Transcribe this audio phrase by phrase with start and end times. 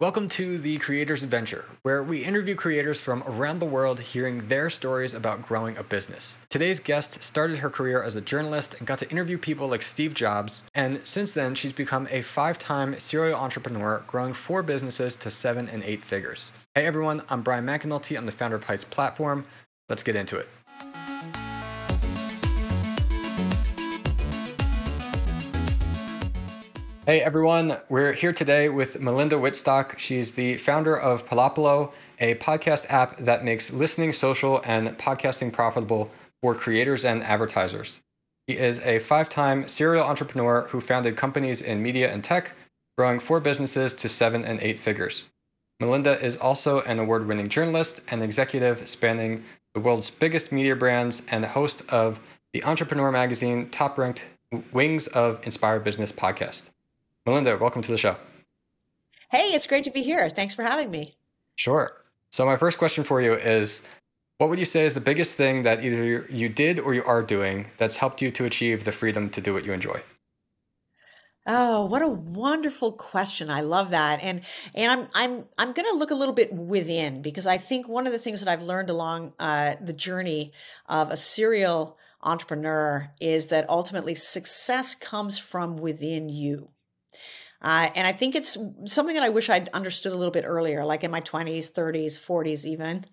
[0.00, 4.68] Welcome to the Creator's Adventure, where we interview creators from around the world hearing their
[4.68, 6.36] stories about growing a business.
[6.50, 10.12] Today's guest started her career as a journalist and got to interview people like Steve
[10.12, 15.30] Jobs, and since then, she's become a five time serial entrepreneur, growing four businesses to
[15.30, 16.50] seven and eight figures.
[16.74, 18.18] Hey everyone, I'm Brian McAnulty.
[18.18, 19.44] I'm the founder of Heights Platform.
[19.88, 20.48] Let's get into it.
[27.06, 29.98] Hey everyone, we're here today with Melinda Wittstock.
[29.98, 36.10] She's the founder of Podopolo, a podcast app that makes listening social and podcasting profitable
[36.40, 38.00] for creators and advertisers.
[38.48, 42.52] She is a five time serial entrepreneur who founded companies in media and tech,
[42.96, 45.28] growing four businesses to seven and eight figures.
[45.80, 51.20] Melinda is also an award winning journalist and executive spanning the world's biggest media brands
[51.30, 52.18] and host of
[52.54, 54.24] the Entrepreneur Magazine top ranked
[54.72, 56.70] Wings of Inspired Business podcast.
[57.26, 58.16] Melinda, welcome to the show.
[59.30, 60.28] Hey, it's great to be here.
[60.28, 61.14] Thanks for having me.
[61.56, 62.02] Sure.
[62.30, 63.82] So, my first question for you is
[64.38, 67.22] What would you say is the biggest thing that either you did or you are
[67.22, 70.02] doing that's helped you to achieve the freedom to do what you enjoy?
[71.46, 73.50] Oh, what a wonderful question.
[73.50, 74.22] I love that.
[74.22, 74.42] And
[74.74, 78.06] and I'm I'm I'm going to look a little bit within because I think one
[78.06, 80.52] of the things that I've learned along uh, the journey
[80.86, 86.68] of a serial entrepreneur is that ultimately success comes from within you.
[87.64, 90.84] Uh, and I think it's something that I wish I'd understood a little bit earlier,
[90.84, 93.06] like in my 20s, 30s, 40s, even,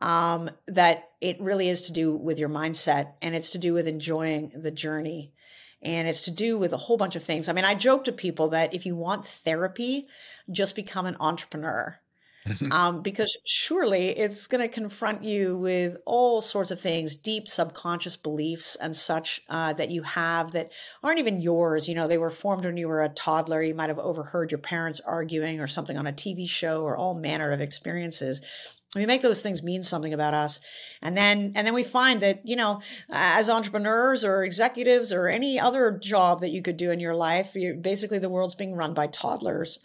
[0.00, 3.86] um, that it really is to do with your mindset and it's to do with
[3.86, 5.34] enjoying the journey.
[5.82, 7.48] And it's to do with a whole bunch of things.
[7.48, 10.08] I mean, I joke to people that if you want therapy,
[10.50, 12.00] just become an entrepreneur.
[12.70, 18.16] um, because surely it's going to confront you with all sorts of things, deep subconscious
[18.16, 20.70] beliefs and such uh, that you have that
[21.02, 21.88] aren't even yours.
[21.88, 23.62] You know, they were formed when you were a toddler.
[23.62, 27.14] You might have overheard your parents arguing or something on a TV show or all
[27.14, 28.40] manner of experiences
[28.94, 30.60] we make those things mean something about us
[31.02, 35.60] and then and then we find that you know as entrepreneurs or executives or any
[35.60, 39.06] other job that you could do in your life basically the world's being run by
[39.06, 39.78] toddlers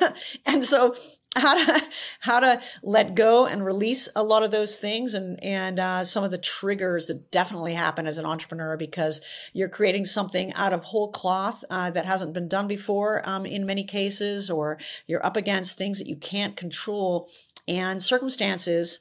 [0.46, 0.94] and so
[1.36, 1.82] how to
[2.20, 6.24] how to let go and release a lot of those things and and uh, some
[6.24, 9.20] of the triggers that definitely happen as an entrepreneur because
[9.52, 13.64] you're creating something out of whole cloth uh, that hasn't been done before um, in
[13.64, 17.28] many cases or you're up against things that you can't control
[17.70, 18.98] and circumstances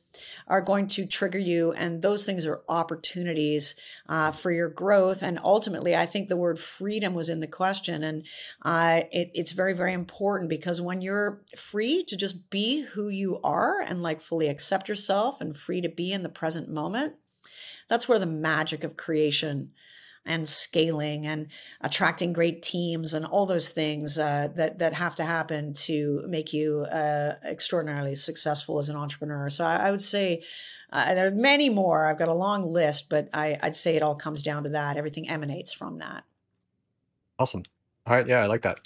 [0.47, 3.75] are going to trigger you and those things are opportunities
[4.07, 5.23] uh, for your growth.
[5.23, 8.25] And ultimately i think the word freedom was in the question and
[8.61, 13.39] uh, it, it's very very important because when you're free to just be who you
[13.43, 17.13] are and like fully accept yourself and free to be in the present moment
[17.87, 19.71] that's where the magic of creation
[20.29, 21.47] and scaling and
[21.81, 26.53] attracting great teams and all those things uh, that that have to happen to make
[26.53, 29.49] you uh, extraordinarily successful as an entrepreneur.
[29.49, 30.43] So I, I would say.
[30.91, 32.07] Uh, there are many more.
[32.07, 34.97] I've got a long list, but I, I'd say it all comes down to that.
[34.97, 36.23] Everything emanates from that.
[37.37, 37.61] Awesome.
[38.07, 38.25] All right.
[38.25, 38.79] Yeah, I like that.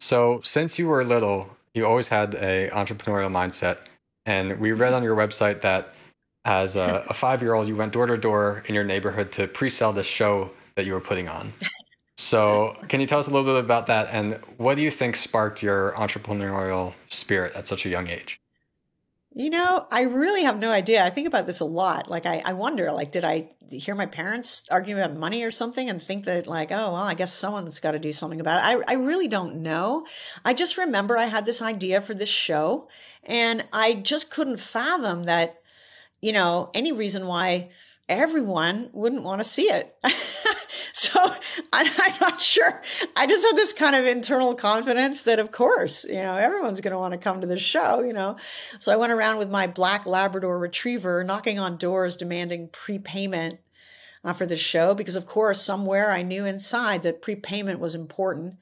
[0.00, 3.78] So since you were little, you always had a entrepreneurial mindset,
[4.24, 5.94] and we read on your website that
[6.46, 9.48] as a, a five year old, you went door to door in your neighborhood to
[9.48, 11.52] pre sell this show that you were putting on.
[12.16, 14.08] So, can you tell us a little bit about that?
[14.10, 18.40] And what do you think sparked your entrepreneurial spirit at such a young age?
[19.34, 21.04] You know, I really have no idea.
[21.04, 22.08] I think about this a lot.
[22.08, 25.90] Like, I, I wonder, like, did I hear my parents arguing about money or something
[25.90, 28.82] and think that, like, oh, well, I guess someone's got to do something about it?
[28.88, 30.06] I, I really don't know.
[30.42, 32.88] I just remember I had this idea for this show,
[33.24, 35.60] and I just couldn't fathom that
[36.26, 37.68] you know, any reason why
[38.08, 39.96] everyone wouldn't want to see it.
[40.92, 41.20] so
[41.72, 41.86] I'm,
[42.20, 42.82] not sure.
[43.14, 46.90] I just had this kind of internal confidence that, of course, you know, everyone's going
[46.90, 48.38] to want to come to the show, you know.
[48.80, 53.60] So I went around with my black Labrador retriever, knocking on doors, demanding prepayment
[54.24, 58.56] uh, for the show, because, of course, somewhere I knew inside that prepayment was important.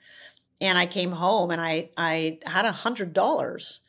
[0.60, 3.80] And I came home and I, I had a hundred dollars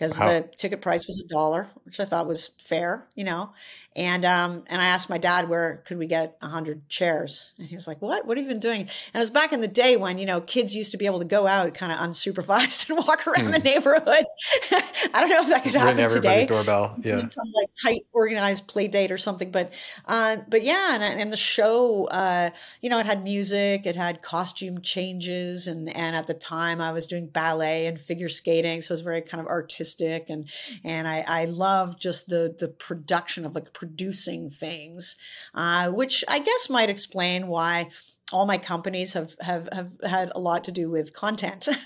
[0.00, 3.50] because the ticket price was a dollar, which I thought was fair, you know.
[3.96, 7.66] And um, and I asked my dad where could we get a hundred chairs, and
[7.66, 8.24] he was like, "What?
[8.24, 10.40] What have you been doing?" And it was back in the day when you know
[10.40, 13.50] kids used to be able to go out kind of unsupervised and walk around hmm.
[13.50, 14.06] the neighborhood.
[14.70, 16.46] I don't know if that could happen today.
[16.46, 17.26] doorbell, yeah.
[17.26, 19.72] Some like tight organized play date or something, but
[20.06, 22.50] uh, but yeah, and, and the show, uh,
[22.80, 26.92] you know, it had music, it had costume changes, and and at the time I
[26.92, 29.89] was doing ballet and figure skating, so it was very kind of artistic,
[30.28, 30.48] and
[30.84, 35.16] and I I love just the the production of like producing things,
[35.54, 37.90] uh, which I guess might explain why
[38.32, 41.68] all my companies have have have had a lot to do with content.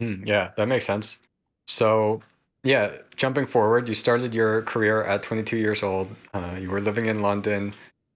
[0.00, 1.18] Mm, yeah, that makes sense.
[1.66, 2.20] So,
[2.62, 6.14] yeah, jumping forward, you started your career at 22 years old.
[6.32, 7.72] Uh, you were living in London,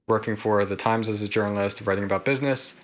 [0.08, 2.74] working for the Times as a journalist, writing about business,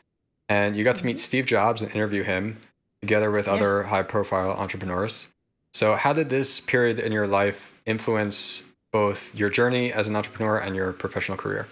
[0.48, 1.20] and you got to meet Mhm.
[1.20, 2.58] Steve Jobs and interview him
[3.00, 3.54] together with Yeah.
[3.54, 5.28] other high profile entrepreneurs.
[5.72, 8.62] So, how did this period in your life influence
[8.92, 11.66] both your journey as an entrepreneur and your professional career?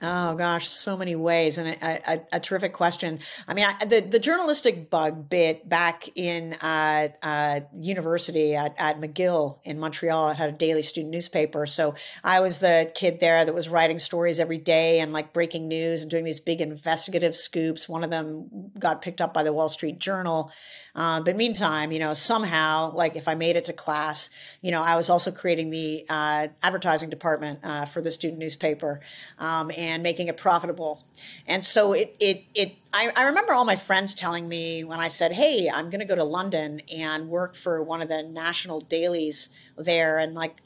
[0.00, 3.18] Oh gosh, so many ways, and a, a, a terrific question.
[3.48, 9.00] I mean, I, the the journalistic bug bit back in uh, uh, university at, at
[9.00, 10.30] McGill in Montreal.
[10.30, 13.98] It had a daily student newspaper, so I was the kid there that was writing
[13.98, 17.88] stories every day and like breaking news and doing these big investigative scoops.
[17.88, 20.52] One of them got picked up by the Wall Street Journal.
[20.98, 24.30] Uh, but meantime, you know, somehow, like if I made it to class,
[24.60, 29.00] you know, I was also creating the uh, advertising department uh, for the student newspaper
[29.38, 31.04] um, and making it profitable.
[31.46, 35.08] And so it, it, it, I, I remember all my friends telling me when I
[35.08, 38.80] said, Hey, I'm going to go to London and work for one of the national
[38.80, 40.18] dailies there.
[40.18, 40.56] And like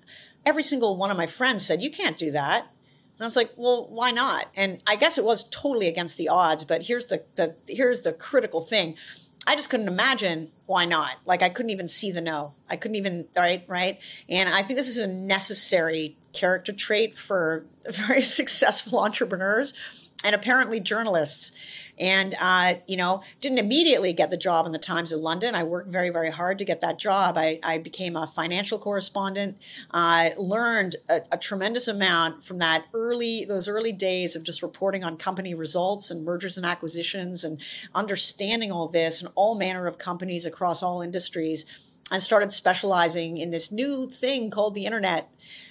[0.45, 2.69] every single one of my friends said, You can't do that.
[3.23, 4.47] And I was like, well, why not?
[4.57, 8.13] And I guess it was totally against the odds, but here's the, the here's the
[8.13, 8.97] critical thing.
[9.47, 11.17] I just couldn't imagine why not.
[11.25, 12.55] Like I couldn't even see the no.
[12.69, 14.01] I couldn't even right, right?
[14.29, 19.75] And I think this is a necessary character trait for very successful entrepreneurs
[20.25, 21.53] and apparently journalists.
[21.99, 25.55] And uh, you know, didn't immediately get the job in the Times of London.
[25.55, 27.37] I worked very, very hard to get that job.
[27.37, 29.59] I, I became a financial correspondent.
[29.91, 35.05] I learned a, a tremendous amount from that early, those early days of just reporting
[35.05, 37.61] on company results and mergers and acquisitions and
[37.95, 41.67] understanding all this and all manner of companies across all industries.
[42.11, 45.31] And started specializing in this new thing called the internet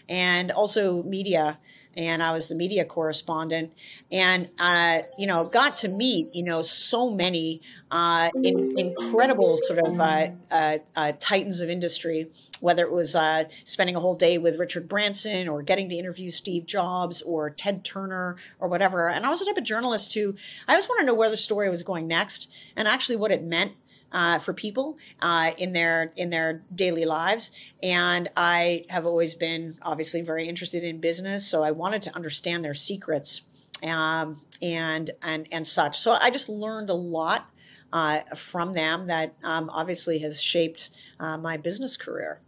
[0.10, 1.60] and also media
[1.96, 3.74] and I was the media correspondent,
[4.12, 9.80] and uh, you know, got to meet you know so many uh, in, incredible sort
[9.86, 12.32] of uh, uh, uh titans of industry.
[12.60, 16.30] Whether it was uh, spending a whole day with Richard Branson, or getting to interview
[16.30, 19.10] Steve Jobs, or Ted Turner, or whatever.
[19.10, 20.36] And I was the type of journalist who
[20.68, 23.44] I always want to know where the story was going next, and actually what it
[23.44, 23.74] meant
[24.12, 27.52] uh, for people uh, in their in their daily lives.
[27.82, 32.64] And I have always been obviously very interested in business, so I wanted to understand
[32.64, 33.44] their secrets
[33.84, 36.00] um, and and and such.
[36.00, 37.50] So I just learned a lot
[37.94, 42.40] uh, from them that um, obviously has shaped uh, my business career.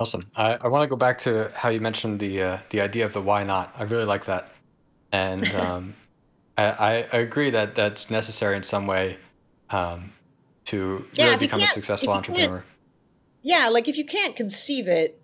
[0.00, 0.30] Awesome.
[0.36, 3.12] I, I want to go back to how you mentioned the uh, the idea of
[3.12, 3.74] the why not.
[3.76, 4.52] I really like that,
[5.12, 5.94] and um,
[6.56, 9.18] I, I agree that that's necessary in some way.
[9.70, 10.12] Um,
[10.68, 12.64] to yeah, really become a successful if you can't, entrepreneur.
[13.42, 15.20] yeah, like if you can't conceive it,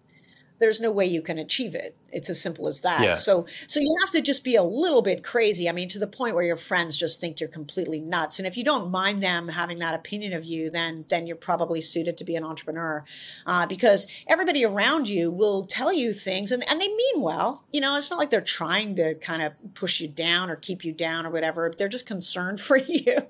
[0.59, 1.97] there's no way you can achieve it.
[2.15, 3.03] It's as simple as that.
[3.03, 3.15] Yeah.
[3.15, 5.69] So so you have to just be a little bit crazy.
[5.69, 8.39] I mean, to the point where your friends just think you're completely nuts.
[8.39, 11.81] And if you don't mind them having that opinion of you, then then you're probably
[11.81, 13.05] suited to be an entrepreneur,
[13.47, 17.65] uh, because everybody around you will tell you things, and and they mean well.
[17.73, 20.85] You know, it's not like they're trying to kind of push you down or keep
[20.85, 21.73] you down or whatever.
[21.77, 23.27] They're just concerned for you.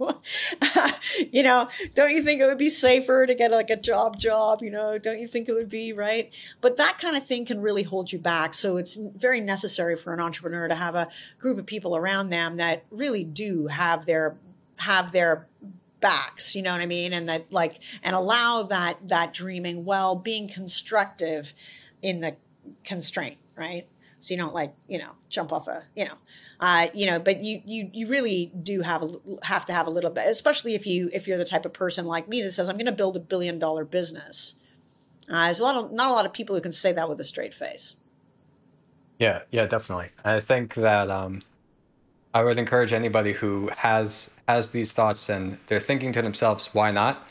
[1.33, 4.63] you know, don't you think it would be safer to get like a job job?
[4.63, 6.31] You know, don't you think it would be right?
[6.61, 8.55] But that kind of thing can really hold you back.
[8.55, 12.57] So it's very necessary for an entrepreneur to have a group of people around them
[12.57, 14.37] that really do have their
[14.79, 15.47] have their
[16.01, 17.13] backs you know what i mean?
[17.13, 21.55] And that like and allow that that dreaming while being constructive
[22.03, 22.37] in the
[22.85, 23.87] constraint right?
[24.21, 26.15] So you don't like you know jump off a you know
[26.61, 29.11] uh, you know but you you you really do have a,
[29.43, 32.07] have to have a little bit especially if you if you're the type of person
[32.07, 34.55] like me that says i'm going to build a billion dollar business.
[35.29, 37.21] Uh, there's a lot of not a lot of people who can say that with
[37.21, 37.97] a straight face
[39.19, 40.11] Yeah, yeah, definitely.
[40.25, 41.43] I think that um,
[42.33, 46.91] I would encourage anybody who has has these thoughts and they're thinking to themselves, "Why
[46.91, 47.27] not?"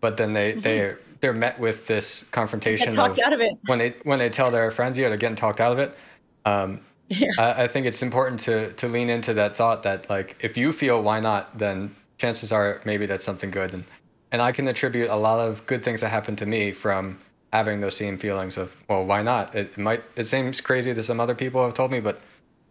[0.00, 0.60] But then they mm-hmm.
[0.60, 4.18] they they're met with this get confrontation talked of out of it when they when
[4.18, 5.96] they tell their friends, yeah, they're getting talked out of it.
[6.44, 10.36] Um, yeah I, I think it's important to to lean into that thought that like
[10.40, 13.72] if you feel why not, then chances are maybe that's something good.
[13.72, 13.84] And
[14.30, 17.18] and I can attribute a lot of good things that happened to me from
[17.52, 19.54] having those same feelings of well, why not?
[19.54, 22.20] It, might it seems crazy to some other people have told me, but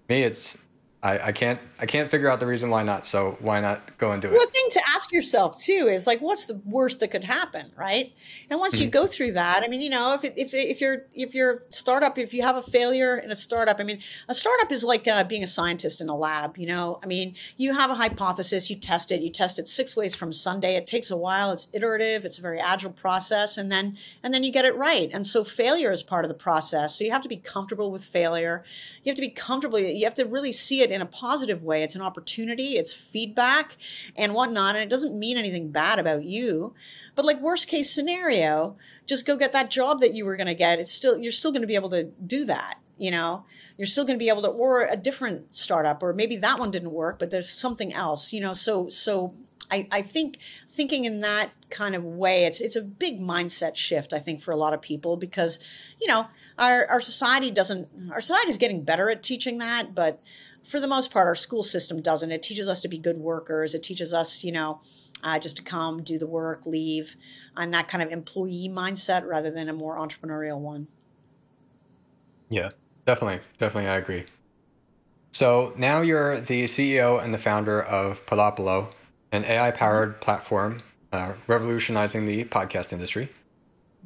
[0.10, 0.58] me it's
[1.04, 3.06] I, I can't I can't figure out the reason why not.
[3.06, 4.46] So why not go and do Well, it?
[4.48, 8.14] the thing to ask yourself too is like, what's the worst that could happen, right?
[8.50, 8.92] And once you Mhm.
[8.92, 12.34] go through that, I mean, you know, if if if you're if you're startup, if
[12.34, 15.44] you have a failure in a startup, I mean, a startup is like uh, being
[15.44, 16.58] a scientist in a lab.
[16.58, 19.96] You know, I mean, you have a hypothesis, you test it, you test it six
[19.96, 20.76] ways from Sunday.
[20.76, 21.52] It takes a while.
[21.52, 22.26] It's iterative.
[22.26, 25.10] It's a very agile process, and then and then you get it right.
[25.14, 26.98] And so failure is part of the process.
[26.98, 28.64] So you have to be comfortable with failure.
[29.04, 29.80] You have to be comfortable.
[29.80, 31.84] You have to really see it in a positive way.
[31.84, 32.78] It's an opportunity.
[32.78, 33.78] It's feedback
[34.18, 34.76] and whatnot.
[34.76, 36.74] And it doesn't mean anything bad about you.
[37.16, 40.56] But like worst case scenario, just go get that job that you were going to
[40.56, 40.80] get.
[40.80, 43.46] It's still you're still going to be able to do that, you know.
[43.78, 46.72] You're still going to be able to or a different startup or maybe that one
[46.72, 48.54] didn't work, but there's something else, you know.
[48.54, 49.34] So so
[49.70, 50.38] I, I think
[50.70, 54.52] thinking in that kind of way, it's it's a big mindset shift, I think, for
[54.52, 55.60] a lot of people because,
[56.00, 56.28] you know,
[56.58, 60.22] our, our society doesn't our society is getting better at teaching that, but
[60.68, 62.32] for the most part, our school system doesn't.
[62.32, 63.74] It teaches us to be good workers.
[63.74, 64.82] It teaches us, you know,
[65.24, 67.16] uh, just to come, do the work, leave,
[67.56, 70.88] and that kind of employee mindset rather than a more entrepreneurial one.
[72.50, 72.70] Yeah,
[73.06, 73.40] definitely.
[73.58, 74.26] Definitely, I agree.
[75.32, 78.92] So now you're the CEO and the founder of Podopolo,
[79.32, 80.82] an AI powered platform
[81.12, 83.30] uh, revolutionizing the podcast industry.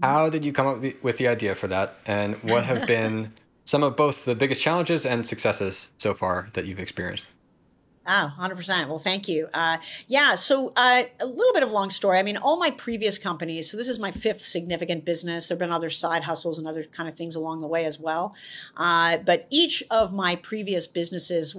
[0.01, 1.95] How did you come up with the idea for that?
[2.05, 3.33] And what have been
[3.65, 7.27] some of both the biggest challenges and successes so far that you've experienced?
[8.13, 8.89] Oh, 100%.
[8.89, 9.47] Well, thank you.
[9.53, 9.77] Uh,
[10.09, 12.19] yeah, so uh, a little bit of long story.
[12.19, 15.47] I mean, all my previous companies, so this is my fifth significant business.
[15.47, 18.01] There have been other side hustles and other kind of things along the way as
[18.01, 18.35] well.
[18.75, 21.55] Uh, but each of my previous businesses,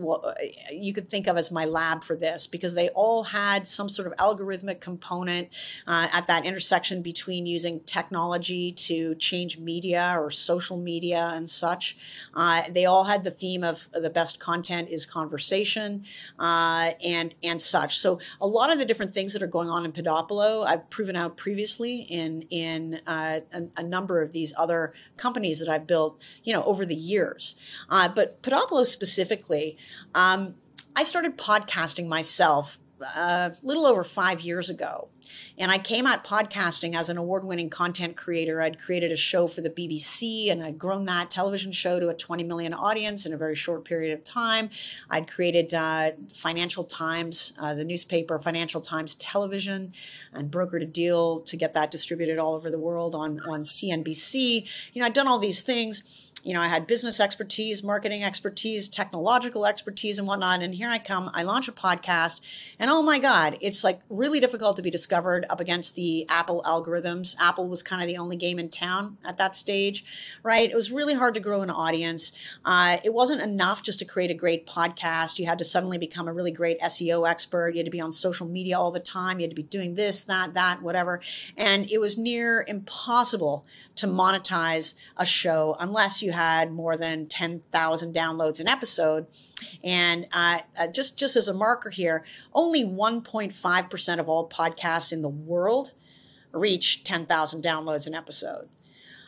[0.70, 4.06] you could think of as my lab for this because they all had some sort
[4.06, 5.48] of algorithmic component
[5.86, 11.96] uh, at that intersection between using technology to change media or social media and such.
[12.34, 16.04] Uh, they all had the theme of the best content is conversation
[16.42, 17.98] uh, and and such.
[18.00, 21.14] So a lot of the different things that are going on in Podopolo, I've proven
[21.14, 26.20] out previously in in uh, a, a, number of these other companies that I've built,
[26.42, 27.54] you know, over the years.
[27.88, 29.78] Uh, but Podopolo specifically,
[30.16, 30.56] um,
[30.96, 35.08] I started podcasting myself a little over five years ago.
[35.58, 38.60] And I came at podcasting as an award winning content creator.
[38.60, 42.14] I'd created a show for the BBC and I'd grown that television show to a
[42.14, 44.70] 20 million audience in a very short period of time.
[45.10, 49.92] I'd created uh, Financial Times, uh, the newspaper, Financial Times Television,
[50.32, 54.66] and brokered a deal to get that distributed all over the world on, on CNBC.
[54.92, 56.02] You know, I'd done all these things
[56.42, 60.62] you know, I had business expertise, marketing expertise, technological expertise, and whatnot.
[60.62, 62.40] And here I come, I launch a podcast,
[62.78, 66.62] and oh my God, it's like really difficult to be discovered up against the Apple
[66.66, 67.36] algorithms.
[67.38, 70.04] Apple was kind of the only game in town at that stage,
[70.42, 70.68] right?
[70.68, 72.32] It was really hard to grow an audience.
[72.64, 75.38] Uh, it wasn't enough just to create a great podcast.
[75.38, 77.70] You had to suddenly become a really great SEO expert.
[77.70, 79.38] You had to be on social media all the time.
[79.38, 81.20] You had to be doing this, that, that, whatever.
[81.56, 83.64] And it was near impossible
[83.96, 89.26] to monetize a show unless you had more than 10,000 downloads an episode.
[89.84, 95.22] And uh, uh, just, just as a marker here, only 1.5% of all podcasts in
[95.22, 95.92] the world
[96.52, 98.68] reach 10,000 downloads an episode.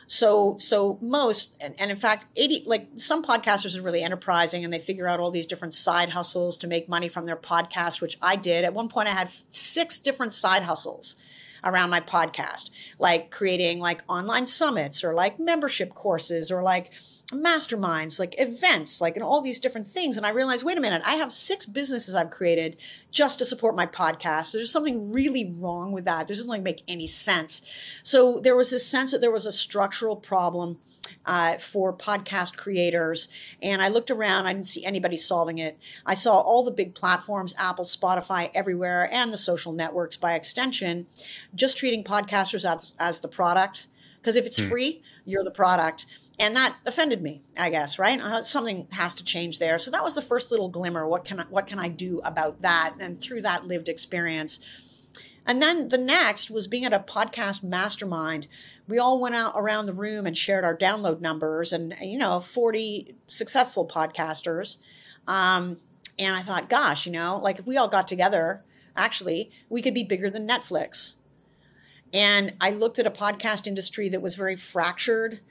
[0.07, 4.71] So, so most, and, and in fact, 80, like some podcasters are really enterprising and
[4.71, 8.17] they figure out all these different side hustles to make money from their podcast, which
[8.21, 8.63] I did.
[8.63, 11.15] At one point, I had six different side hustles
[11.65, 12.69] around my podcast,
[12.99, 16.91] like creating like online summits or like membership courses or like
[17.31, 20.15] masterminds, like events, like and all these different things.
[20.15, 22.77] And I realized, wait a minute, I have six businesses I've created
[23.11, 24.53] just to support my podcast.
[24.53, 26.27] There's something really wrong with that.
[26.27, 27.61] This doesn't like make any sense.
[28.03, 30.77] So there was this sense that there was a structural problem
[31.25, 33.27] uh, for podcast creators.
[33.61, 35.77] And I looked around, I didn't see anybody solving it.
[36.05, 41.07] I saw all the big platforms, Apple, Spotify, everywhere, and the social networks by extension,
[41.53, 43.87] just treating podcasters as, as the product.
[44.21, 44.69] Because if it's hmm.
[44.69, 46.05] free, you're the product.
[46.37, 48.19] And that offended me, I guess, right?
[48.19, 49.79] Uh, something has to change there.
[49.79, 51.07] So that was the first little glimmer.
[51.07, 52.95] What can I, what can I do about that?
[52.99, 54.59] And through that lived experience,
[55.45, 58.47] and then the next was being at a podcast mastermind.
[58.87, 62.39] We all went out around the room and shared our download numbers and, you know,
[62.39, 64.77] 40 successful podcasters.
[65.27, 65.77] Um,
[66.17, 68.63] and I thought, gosh, you know, like if we all got together,
[68.95, 71.15] actually, we could be bigger than Netflix.
[72.13, 75.41] And I looked at a podcast industry that was very fractured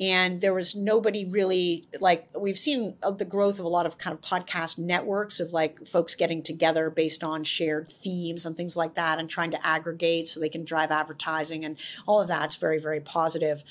[0.00, 4.12] and there was nobody really like we've seen the growth of a lot of kind
[4.12, 8.94] of podcast networks of like folks getting together based on shared themes and things like
[8.94, 12.78] that and trying to aggregate so they can drive advertising and all of that's very
[12.78, 13.62] very positive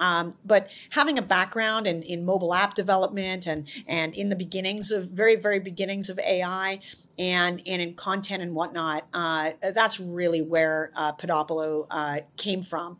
[0.00, 4.90] um, but having a background in, in mobile app development and and in the beginnings
[4.90, 6.80] of very very beginnings of AI
[7.18, 12.98] and and in content and whatnot, uh, that's really where uh, Podopolo uh, came from.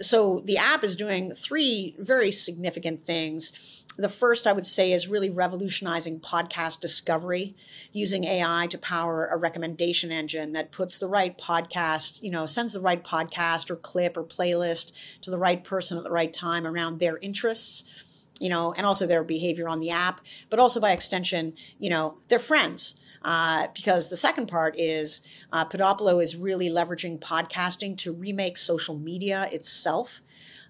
[0.00, 3.84] So the app is doing three very significant things.
[3.96, 7.56] The first, I would say, is really revolutionizing podcast discovery
[7.92, 12.72] using AI to power a recommendation engine that puts the right podcast, you know, sends
[12.72, 16.64] the right podcast or clip or playlist to the right person at the right time
[16.64, 17.90] around their interests,
[18.38, 22.18] you know, and also their behavior on the app, but also by extension, you know,
[22.28, 28.12] their friends Uh, because the second part is uh, Podopolo is really leveraging podcasting to
[28.12, 30.20] remake social media itself.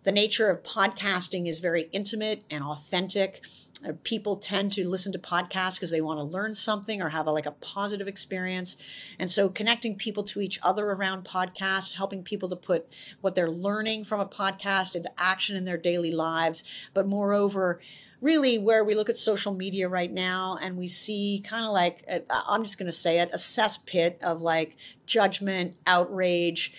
[0.05, 3.45] The nature of podcasting is very intimate and authentic.
[3.87, 7.27] Uh, people tend to listen to podcasts because they want to learn something or have
[7.27, 8.77] a, like a positive experience
[9.21, 12.89] and so connecting people to each other around podcasts helping people to put
[13.21, 17.81] what they're learning from a podcast into action in their daily lives but moreover
[18.21, 22.05] really where we look at social media right now and we see kind of like
[22.11, 26.75] uh, i'm just going to say it a cesspit of like judgment outrage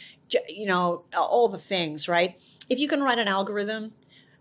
[0.47, 3.93] you know all the things right if you can write an algorithm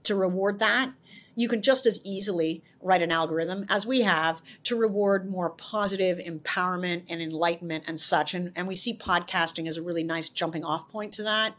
[0.02, 0.93] to reward that
[1.38, 6.19] you can just as easily write an algorithm as we have to reward more positive
[6.19, 8.35] empowerment and enlightenment and such.
[8.35, 11.55] And, and we see podcasting as a really nice jumping off point to that.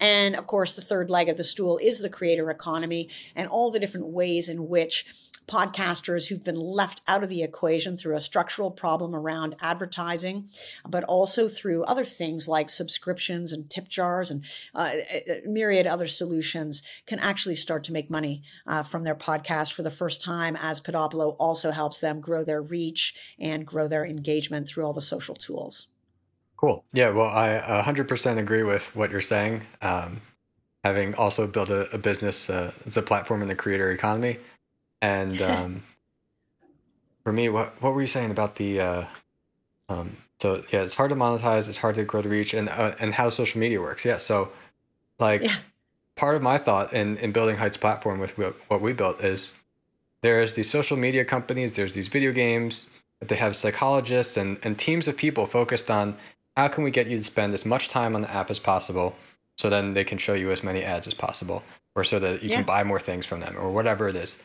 [0.00, 3.70] And of course, the third leg of the stool is the creator economy and all
[3.70, 5.06] the different ways in which
[5.46, 10.48] podcasters who've been left out of the equation through a structural problem around advertising,
[10.88, 14.92] but also through other things like subscriptions and tip jars and uh,
[15.44, 19.90] myriad other solutions can actually start to make money uh, from their podcast for the
[19.90, 24.84] first time as Podopolo also helps them grow their reach and grow their engagement through
[24.84, 25.88] all the social tools.
[26.56, 26.84] Cool.
[26.92, 29.66] Yeah, well, I 100% agree with what you're saying.
[29.82, 30.20] Um,
[30.82, 34.38] having also built a, a business, uh, it's a platform in the creator economy.
[35.02, 35.82] And um,
[37.24, 38.80] for me, what what were you saying about the?
[38.80, 39.04] Uh,
[39.88, 41.68] um, so yeah, it's hard to monetize.
[41.68, 44.04] It's hard to grow the reach, and uh, and how social media works.
[44.04, 44.50] Yeah, so
[45.18, 45.56] like yeah.
[46.16, 49.52] part of my thought in in building Heights platform with what we built is
[50.22, 52.88] there's these social media companies, there's these video games
[53.20, 56.16] that they have psychologists and and teams of people focused on
[56.56, 59.14] how can we get you to spend as much time on the app as possible,
[59.56, 61.62] so then they can show you as many ads as possible,
[61.94, 62.56] or so that you yeah.
[62.56, 64.36] can buy more things from them, or whatever it is.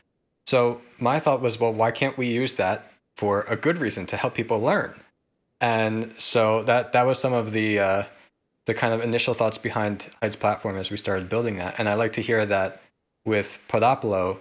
[0.45, 4.17] So my thought was, well, why can't we use that for a good reason to
[4.17, 4.99] help people learn?
[5.61, 8.03] And so that that was some of the uh,
[8.65, 11.75] the kind of initial thoughts behind Heights platform as we started building that.
[11.77, 12.81] And I like to hear that
[13.25, 14.39] with Podopolo,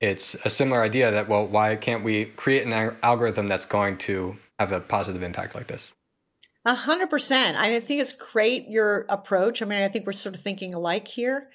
[0.00, 4.36] it's a similar idea that well, why can't we create an algorithm that's going to
[4.58, 5.92] have a positive impact like this?
[6.68, 7.56] A hundred percent.
[7.56, 9.62] I think it's great your approach.
[9.62, 11.48] I mean, I think we're sort of thinking alike here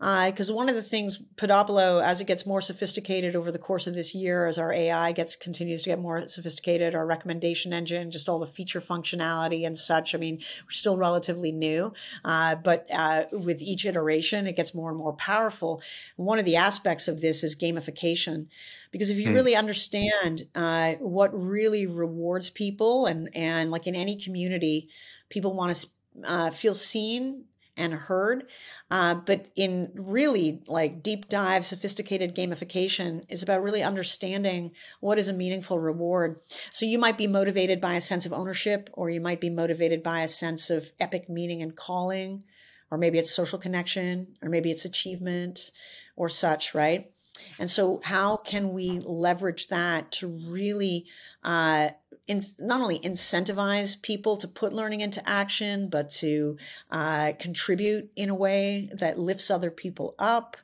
[0.00, 3.86] because uh, one of the things Podopolo, as it gets more sophisticated over the course
[3.86, 8.10] of this year, as our AI gets continues to get more sophisticated, our recommendation engine,
[8.10, 10.16] just all the feature functionality and such.
[10.16, 11.92] I mean, we're still relatively new,
[12.24, 15.80] uh, but uh, with each iteration, it gets more and more powerful.
[16.16, 18.48] One of the aspects of this is gamification
[18.96, 19.34] because if you hmm.
[19.34, 24.88] really understand uh, what really rewards people and and like in any community
[25.28, 25.88] people want to
[26.24, 27.44] uh, feel seen
[27.76, 28.44] and heard.
[28.90, 35.28] Uh, but in really like deep dive, sophisticated gamification is about really understanding what is
[35.28, 36.40] a meaningful reward.
[36.70, 40.02] So you might be motivated by a sense of ownership, or you might be motivated
[40.02, 42.44] by a sense of epic meaning and calling,
[42.90, 45.70] or maybe it's social connection, or maybe it's achievement
[46.16, 47.10] or such, right?
[47.58, 51.06] And so, how can we leverage that to really
[51.42, 51.90] uh,
[52.26, 56.56] in, not only incentivize people to put learning into action, but to
[56.90, 60.56] uh, contribute in a way that lifts other people up?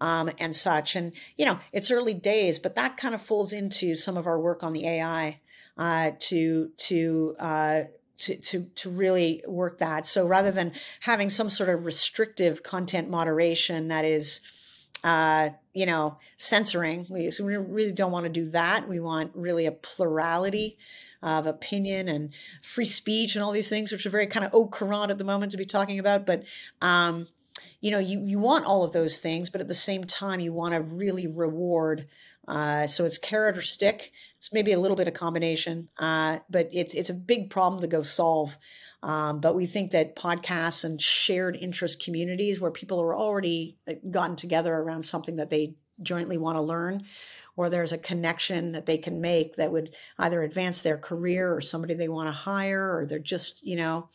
[0.00, 0.96] Um, and such.
[0.96, 4.38] And, you know, it's early days, but that kind of folds into some of our
[4.38, 5.40] work on the AI
[5.78, 7.82] uh, to, to, uh,
[8.18, 10.06] to, to, to really work that.
[10.06, 14.40] So rather than having some sort of restrictive content moderation that is,
[15.04, 17.06] uh, you know, censoring.
[17.10, 18.88] We, so we really don't want to do that.
[18.88, 20.78] We want really a plurality
[21.22, 22.32] of opinion and
[22.62, 25.24] free speech and all these things, which are very kind of au courant at the
[25.24, 26.26] moment to be talking about.
[26.26, 26.44] But,
[26.80, 27.26] um,
[27.80, 30.52] you know, you, you want all of those things, but at the same time, you
[30.52, 32.06] want to really reward.
[32.46, 34.12] Uh, so it's carrot or stick.
[34.38, 37.86] It's maybe a little bit of combination, uh, but it's it's a big problem to
[37.86, 38.58] go solve.
[39.04, 43.92] Um, but we think that podcasts and shared interest communities where people are already uh,
[44.10, 47.04] gotten together around something that they jointly want to learn,
[47.54, 51.60] or there's a connection that they can make that would either advance their career or
[51.60, 54.08] somebody they want to hire, or they're just, you know,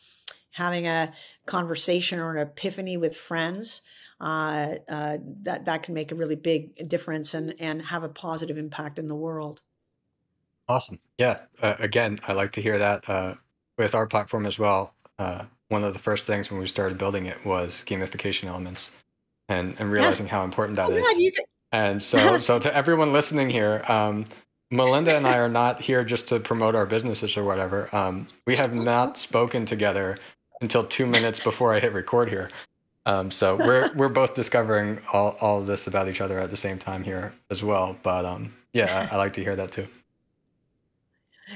[0.54, 1.14] having a
[1.46, 3.84] conversation or an epiphany with friends.
[4.20, 8.58] Uh, uh, that that can make a really big difference and and have a positive
[8.58, 9.62] impact in the world.
[10.68, 11.00] Awesome.
[11.18, 11.42] Yeah.
[11.62, 13.36] Uh, again, I like to hear that uh,
[13.80, 17.26] with our platform as well, uh, one of the first things when we started building
[17.26, 18.92] it was gamification elements
[19.48, 20.34] and, and realizing yeah.
[20.34, 21.06] how important that oh, is.
[21.18, 21.30] Yeah,
[21.72, 24.26] and so, so to everyone listening here, um,
[24.70, 27.90] Melinda and I are not here just to promote our businesses or whatever.
[27.96, 30.18] Um, we have not spoken together
[30.62, 32.50] until two minutes before I hit record here.
[33.06, 36.58] Um, so we're we're both discovering all, all of this about each other at the
[36.58, 37.98] same time here as well.
[38.04, 39.88] But um, yeah, I, I like to hear that too.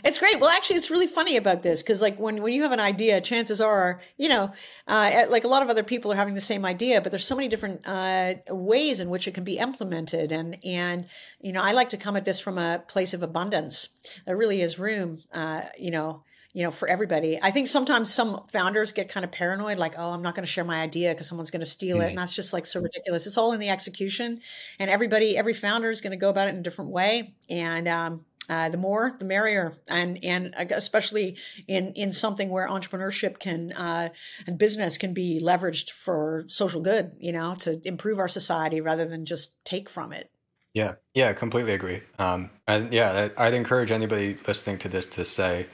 [0.04, 0.40] It's great.
[0.40, 3.22] Well, actually, it's really funny about this because, like, when when you have an idea,
[3.22, 4.52] chances are, you know,
[4.88, 7.36] uh, like a lot of other people are having the same idea, but there's so
[7.36, 10.32] many different uh, ways in which it can be implemented.
[10.32, 11.06] And and
[11.40, 13.90] you know, I like to come at this from a place of abundance.
[14.26, 17.40] There really is room, uh, you know, you know, for everybody.
[17.42, 20.52] I think sometimes some founders get kind of paranoid, like, oh, I'm not going to
[20.52, 22.06] share my idea because someone's going to steal mm-hmm.
[22.06, 22.10] it.
[22.10, 23.26] And that's just like so ridiculous.
[23.26, 24.42] It's all in the execution.
[24.78, 27.34] And everybody, every founder is going to go about it in a different way.
[27.50, 33.40] And, um, uh, the more, the merrier, and and especially in in something where entrepreneurship
[33.40, 34.10] can uh,
[34.48, 39.06] and business can be leveraged for social good, you know, to improve our society rather
[39.06, 40.30] than just take from it.
[40.74, 42.02] Yeah, yeah, completely agree.
[42.18, 45.68] Um, and yeah, I'd encourage anybody listening to this to say,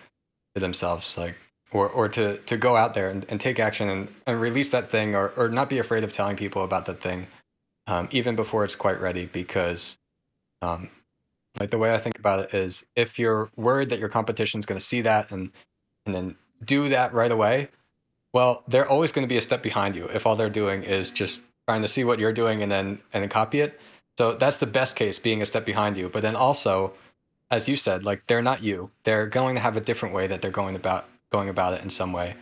[0.54, 1.36] to themselves like
[1.72, 4.90] or or to to go out there and, and take action and, and release that
[4.90, 7.28] thing or or not be afraid of telling people about that thing
[7.88, 9.98] um, even before it's quite ready because
[10.62, 10.90] um,
[11.60, 14.66] like the way I think about it is if you're worried that your competition is
[14.66, 15.52] going to see that and
[16.06, 17.70] and then do that right away,
[18.34, 21.10] well, they're always going to be a step behind you if all they're doing is
[21.10, 23.80] just trying to see what you're doing and then and then copy it.
[24.18, 26.10] So that's the best case being a step behind you.
[26.10, 26.94] But then also
[27.52, 28.92] as you said, like they're not you.
[29.04, 31.90] They're going to have a different way that they're going about going about it in
[31.90, 32.36] some way.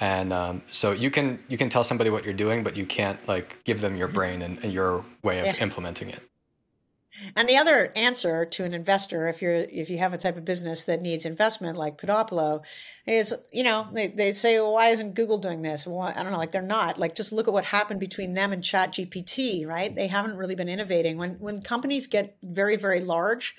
[0.00, 3.26] And um, so you can you can tell somebody what you're doing, but you can't
[3.28, 5.62] like give them your brain and, and your way of yeah.
[5.62, 6.22] implementing it.
[7.36, 10.44] And the other answer to an investor, if you're if you have a type of
[10.44, 12.62] business that needs investment like Podopolo,
[13.06, 15.86] is you know they, they say well, why isn't Google doing this?
[15.86, 16.98] Well, I don't know, like they're not.
[16.98, 19.94] Like just look at what happened between them and Chat GPT, right?
[19.94, 21.16] They haven't really been innovating.
[21.16, 23.54] When when companies get very very large,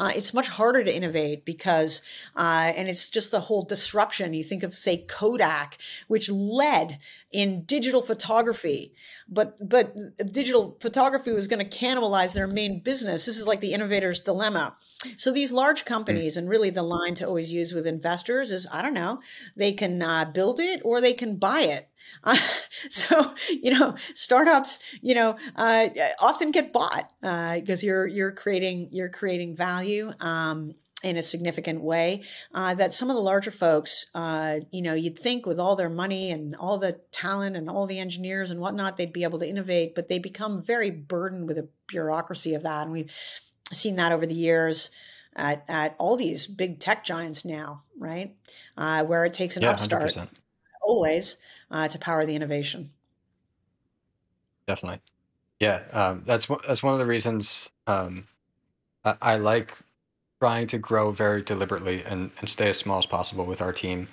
[0.00, 2.00] uh, it's much harder to innovate because,
[2.34, 4.32] uh, and it's just the whole disruption.
[4.32, 5.76] You think of, say, Kodak,
[6.08, 6.98] which led
[7.30, 8.94] in digital photography,
[9.28, 9.94] but but
[10.32, 12.99] digital photography was going to cannibalize their main business.
[13.06, 14.76] This is like the innovator's dilemma.
[15.16, 18.82] So these large companies, and really the line to always use with investors is, I
[18.82, 19.20] don't know,
[19.56, 21.88] they can uh, build it or they can buy it.
[22.24, 22.36] Uh,
[22.90, 25.88] so you know, startups, you know, uh,
[26.20, 30.12] often get bought because uh, you're you're creating you're creating value.
[30.20, 32.22] Um, in a significant way
[32.54, 35.90] uh, that some of the larger folks uh, you know you'd think with all their
[35.90, 39.48] money and all the talent and all the engineers and whatnot they'd be able to
[39.48, 43.12] innovate but they become very burdened with the bureaucracy of that and we've
[43.72, 44.90] seen that over the years
[45.36, 48.34] at, at all these big tech giants now right
[48.76, 50.28] uh, where it takes an yeah, upstart 100%.
[50.82, 51.36] always
[51.70, 52.90] uh, to power the innovation.
[54.66, 55.00] Definitely,
[55.58, 55.82] yeah.
[55.92, 58.24] Um, that's that's one of the reasons um,
[59.04, 59.76] I, I, like
[60.40, 64.08] trying to grow very deliberately and, and stay as small as possible with our team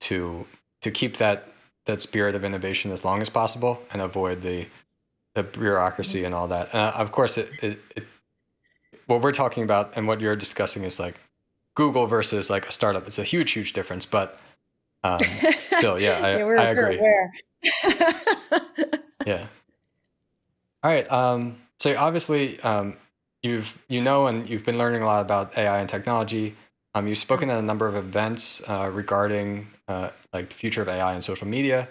[0.00, 0.46] to
[0.82, 1.48] to keep that
[1.86, 4.68] that spirit of innovation as long as possible and avoid the
[5.34, 6.74] the bureaucracy and all that.
[6.74, 8.04] Uh, of course, it, it, it
[9.06, 11.16] what we're talking about and what you're discussing is like
[11.74, 13.06] Google versus like a startup.
[13.06, 14.38] It's a huge, huge difference, but
[15.02, 15.20] um,
[15.70, 17.00] still, yeah, I, yeah, I agree.
[19.26, 19.46] yeah.
[20.82, 21.10] All right.
[21.10, 22.96] Um, so obviously, um,
[23.42, 26.54] you've you know and you've been learning a lot about AI and technology.
[26.94, 30.88] Um, you've spoken at a number of events uh, regarding uh, like the future of
[30.88, 31.88] AI and social media.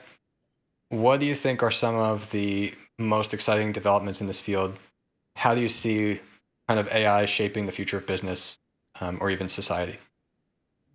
[0.89, 4.77] What do you think are some of the most exciting developments in this field?
[5.37, 6.19] How do you see
[6.67, 8.59] kind of AI shaping the future of business
[8.99, 9.97] um, or even society?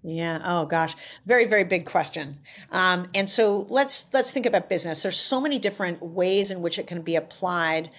[0.03, 0.41] Yeah.
[0.45, 2.37] Oh gosh, very very big question.
[2.71, 5.03] Um, and so let's let's think about business.
[5.03, 7.91] There's so many different ways in which it can be applied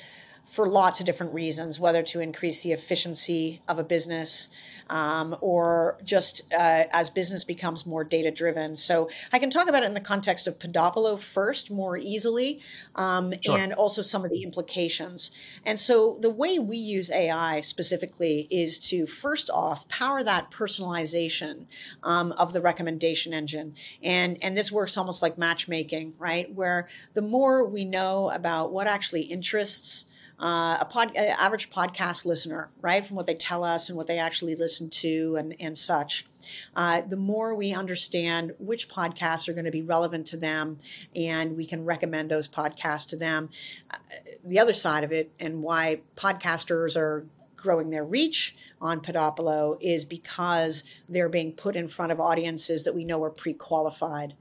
[0.48, 4.50] for lots of different reasons, whether to increase the efficiency of a business
[4.90, 8.78] um, or just uh, as business becomes more data driven.
[8.78, 12.62] So I can talk about it in the context of Podopolo first more easily
[12.96, 13.58] um, sure.
[13.58, 15.32] and also some of the implications.
[15.66, 21.66] And so the way we use AI specifically is to first off power that personalization
[22.04, 23.76] um, of the recommendation engine.
[24.02, 26.54] And, and this works almost like matchmaking, right?
[26.54, 30.06] Where the more we know about what actually interests
[30.40, 34.20] uh, a pod, average podcast listener, right, from what they tell us and what they
[34.20, 36.28] actually listen to and, and such.
[36.76, 40.78] Uh, the more we understand which podcasts are going to be relevant to them
[41.16, 43.50] and we can recommend those podcasts to them.
[43.90, 43.98] Uh,
[44.46, 50.06] the other side of it and why podcasters are growing their reach on Podopolo is
[50.06, 54.36] because they're being put in front of audiences that we know are pre-qualified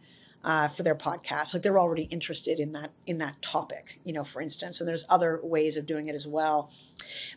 [0.46, 1.52] uh, for their podcast.
[1.52, 4.80] Like they're already interested in that in that topic, you know, for instance.
[4.80, 6.70] And there's other ways of doing it as well.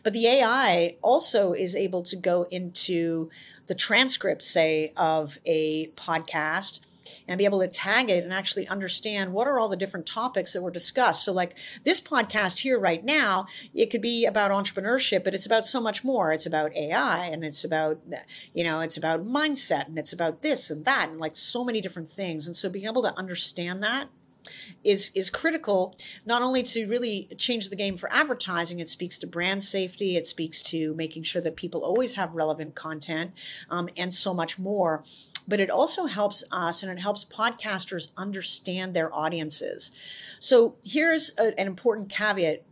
[0.04, 3.28] But the AI also is able to go into
[3.66, 6.80] the transcript, say, of a podcast
[7.28, 10.52] and be able to tag it and actually understand what are all the different topics
[10.52, 11.24] that were discussed.
[11.24, 15.66] So, like this podcast here right now, it could be about entrepreneurship, but it's about
[15.66, 16.32] so much more.
[16.32, 18.00] It's about AI and it's about,
[18.54, 21.80] you know, it's about mindset and it's about this and that and like so many
[21.80, 22.46] different things.
[22.46, 24.08] And so, being able to understand that
[24.82, 29.26] is is critical not only to really change the game for advertising it speaks to
[29.26, 33.32] brand safety it speaks to making sure that people always have relevant content
[33.70, 35.04] um, and so much more
[35.50, 39.90] but it also helps us and it helps podcasters understand their audiences
[40.38, 42.64] so here's a, an important caveat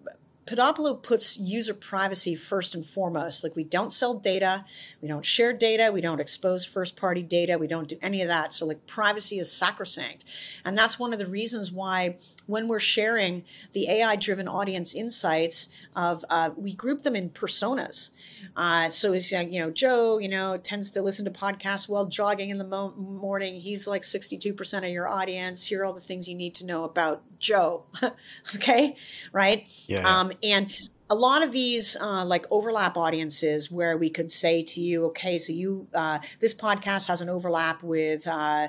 [0.48, 3.44] Podopolo puts user privacy first and foremost.
[3.44, 4.64] Like we don't sell data,
[5.02, 8.28] we don't share data, we don't expose first party data, we don't do any of
[8.28, 8.54] that.
[8.54, 10.24] So like privacy is sacrosanct.
[10.64, 15.68] And that's one of the reasons why when we're sharing the AI driven audience insights
[15.94, 18.10] of, uh, we group them in personas.
[18.56, 22.50] Uh, so it's you know Joe, you know, tends to listen to podcasts while jogging
[22.50, 23.60] in the mo- morning.
[23.60, 25.66] He's like sixty-two percent of your audience.
[25.66, 27.84] Here are all the things you need to know about Joe.
[28.54, 28.96] okay,
[29.32, 29.66] right?
[29.86, 30.08] Yeah.
[30.08, 30.72] Um, and
[31.10, 35.38] a lot of these uh, like overlap audiences where we could say to you, okay,
[35.38, 38.26] so you uh, this podcast has an overlap with.
[38.26, 38.68] Uh,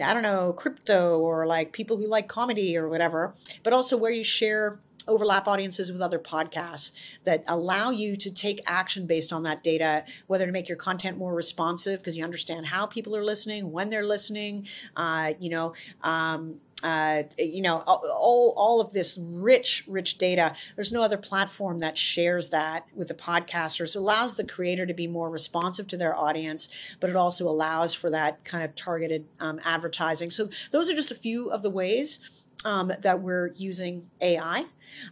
[0.00, 4.12] I don't know, crypto or like people who like comedy or whatever, but also where
[4.12, 4.78] you share
[5.10, 6.92] overlap audiences with other podcasts
[7.24, 11.18] that allow you to take action based on that data, whether to make your content
[11.18, 15.74] more responsive because you understand how people are listening, when they're listening, uh, you know,
[16.02, 20.54] um, uh, you know, all, all of this rich, rich data.
[20.76, 23.94] There's no other platform that shares that with the podcasters.
[23.94, 26.68] It allows the creator to be more responsive to their audience,
[26.98, 30.30] but it also allows for that kind of targeted um, advertising.
[30.30, 32.18] So those are just a few of the ways
[32.64, 34.66] um, that we're using AI.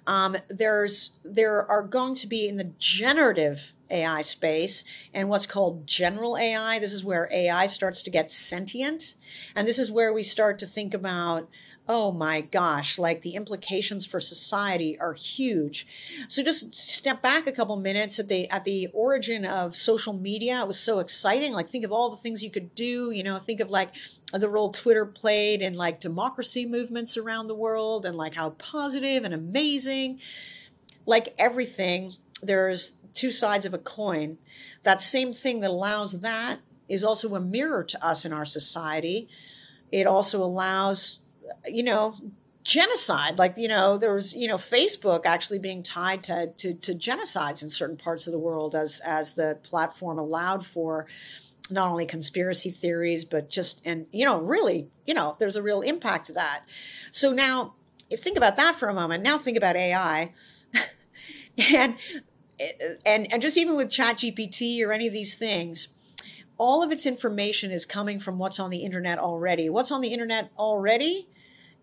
[0.06, 4.84] Um, there's there are going to be in the generative AI space
[5.14, 6.78] and what's called general AI.
[6.78, 9.14] This is where AI starts to get sentient,
[9.54, 11.48] and this is where we start to think about
[11.88, 15.86] oh my gosh, like the implications for society are huge.
[16.28, 20.60] So just step back a couple minutes at the at the origin of social media.
[20.60, 21.52] It was so exciting.
[21.52, 23.90] Like think of all the things you could do, you know, think of like
[24.32, 29.24] the role Twitter played in like democracy movements around the world and like how positive
[29.24, 30.20] and amazing.
[31.06, 34.36] Like everything, there's two sides of a coin.
[34.82, 39.28] That same thing that allows that is also a mirror to us in our society.
[39.90, 41.20] It also allows
[41.66, 42.14] you know,
[42.68, 43.38] genocide.
[43.38, 47.62] Like, you know, there was, you know, Facebook actually being tied to, to, to genocides
[47.62, 51.06] in certain parts of the world as, as the platform allowed for
[51.70, 55.80] not only conspiracy theories, but just, and, you know, really, you know, there's a real
[55.80, 56.62] impact to that.
[57.10, 57.74] So now,
[58.10, 60.32] if think about that for a moment, now think about AI.
[61.58, 61.96] and,
[63.04, 65.88] and, and just even with ChatGPT or any of these things,
[66.58, 69.70] all of its information is coming from what's on the internet already.
[69.70, 71.28] What's on the internet already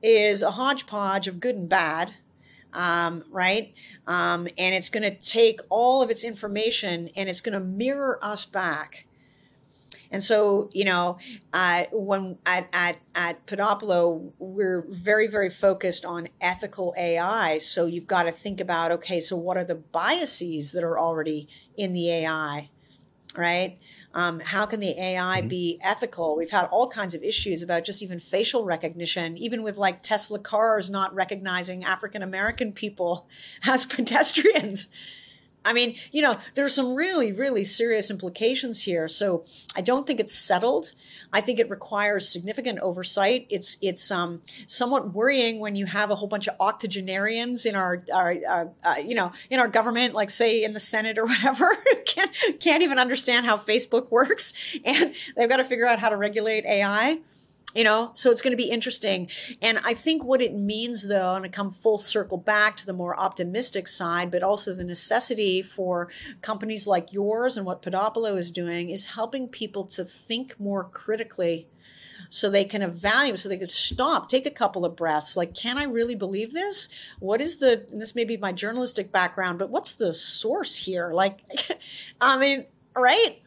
[0.02, 2.14] is a hodgepodge of good and bad,
[2.74, 3.74] um, right?
[4.08, 8.20] Um, and it's going to take all of its information and it's going to mirror
[8.22, 9.06] us back.
[10.12, 11.18] And so, you know,
[11.52, 17.58] uh, when at, at, at Podopolo, we're very, very focused on ethical AI.
[17.58, 21.50] So you've got to think about, okay, so what are the biases that are already
[21.76, 22.70] in the AI,
[23.36, 23.78] right?
[24.16, 25.50] Um, how can the AI mm-hmm.
[25.50, 26.38] be ethical?
[26.38, 30.40] We've had all kinds of issues about just even facial recognition, even with like Tesla
[30.40, 33.28] cars not recognizing African American people
[33.64, 34.88] as pedestrians.
[35.66, 39.08] I mean, you know, there are some really, really serious implications here.
[39.08, 40.94] So I don't think it's settled.
[41.34, 43.48] I think it requires significant oversight.
[43.50, 48.04] It's it's um, somewhat worrying when you have a whole bunch of octogenarians in our,
[48.14, 51.76] our uh, uh, you know in our government, like say in the Senate or whatever,
[52.06, 54.54] can't can't even understand how Facebook works,
[54.86, 57.20] and they've got to figure out how to regulate AI
[57.76, 58.12] you know?
[58.14, 59.30] So it's going to be interesting.
[59.62, 62.94] And i think what it means though and to come full circle back to the
[62.94, 66.10] more optimistic side but also the necessity for
[66.42, 71.68] companies like yours and what podopolo is doing is helping people to think more critically
[72.30, 75.38] so they can evaluate so they can stop take a couple of breaths.
[75.38, 76.90] Like can i really believe this?
[77.20, 81.12] What is the this may be my journalistic background but what's the source here?
[81.14, 81.42] Like
[82.22, 83.42] i mean right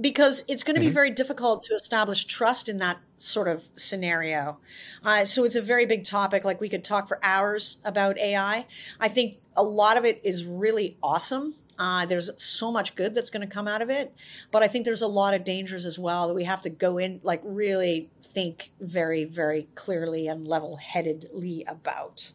[0.00, 0.90] because it's going to mm-hmm.
[0.90, 4.58] be very difficult to establish trust in that sort of scenario.
[5.04, 6.44] Uh, so it's a very big topic.
[6.44, 8.66] Like we could talk for hours about AI.
[9.00, 11.54] I think a lot of it is really awesome.
[11.78, 14.12] Uh, there's so much good that's going to come out of it,
[14.50, 16.98] but I think there's a lot of dangers as well that we have to go
[16.98, 22.32] in, like really think very, very clearly and level-headedly about.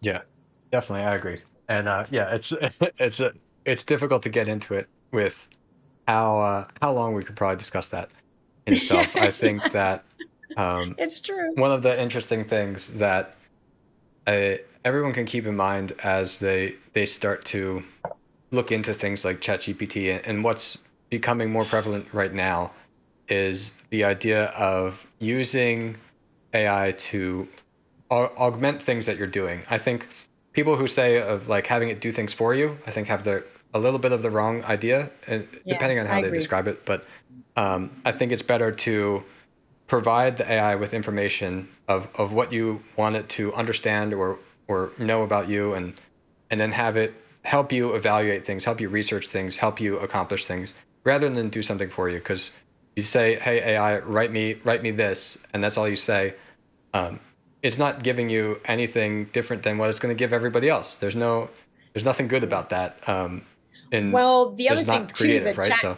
[0.00, 0.22] Yeah,
[0.70, 1.42] definitely, I agree.
[1.68, 2.52] And uh, yeah, it's
[2.98, 3.32] it's a
[3.64, 5.48] it's difficult to get into it with
[6.06, 8.10] how uh, how long we could probably discuss that.
[8.66, 9.14] in itself.
[9.16, 10.04] I think that
[10.56, 11.54] um, it's true.
[11.54, 13.36] One of the interesting things that
[14.26, 17.84] uh, everyone can keep in mind as they they start to
[18.50, 22.70] look into things like ChatGPT and what's becoming more prevalent right now
[23.28, 25.96] is the idea of using
[26.52, 27.48] AI to
[28.10, 29.62] augment things that you're doing.
[29.70, 30.08] I think
[30.52, 33.44] people who say of like having it do things for you, I think have the
[33.74, 36.38] a little bit of the wrong idea, and yeah, depending on how I they agree.
[36.38, 36.84] describe it.
[36.84, 37.04] But
[37.56, 39.24] um, I think it's better to
[39.86, 44.92] provide the AI with information of, of what you want it to understand or or
[44.98, 46.00] know about you, and
[46.50, 50.46] and then have it help you evaluate things, help you research things, help you accomplish
[50.46, 52.18] things, rather than do something for you.
[52.18, 52.50] Because
[52.96, 56.34] you say, "Hey AI, write me write me this," and that's all you say.
[56.94, 57.20] Um,
[57.62, 60.96] it's not giving you anything different than what it's going to give everybody else.
[60.96, 61.48] There's no,
[61.94, 63.08] there's nothing good about that.
[63.08, 63.46] Um,
[63.92, 65.70] and well, the other thing creative, too, that right?
[65.70, 65.96] Chat, so.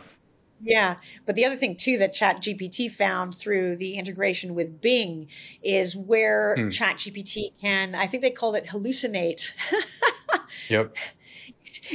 [0.65, 5.29] Yeah, but the other thing too that Chat GPT found through the integration with Bing
[5.63, 6.71] is where hmm.
[6.71, 9.53] Chat GPT can, I think they called it hallucinate.
[10.69, 10.95] yep.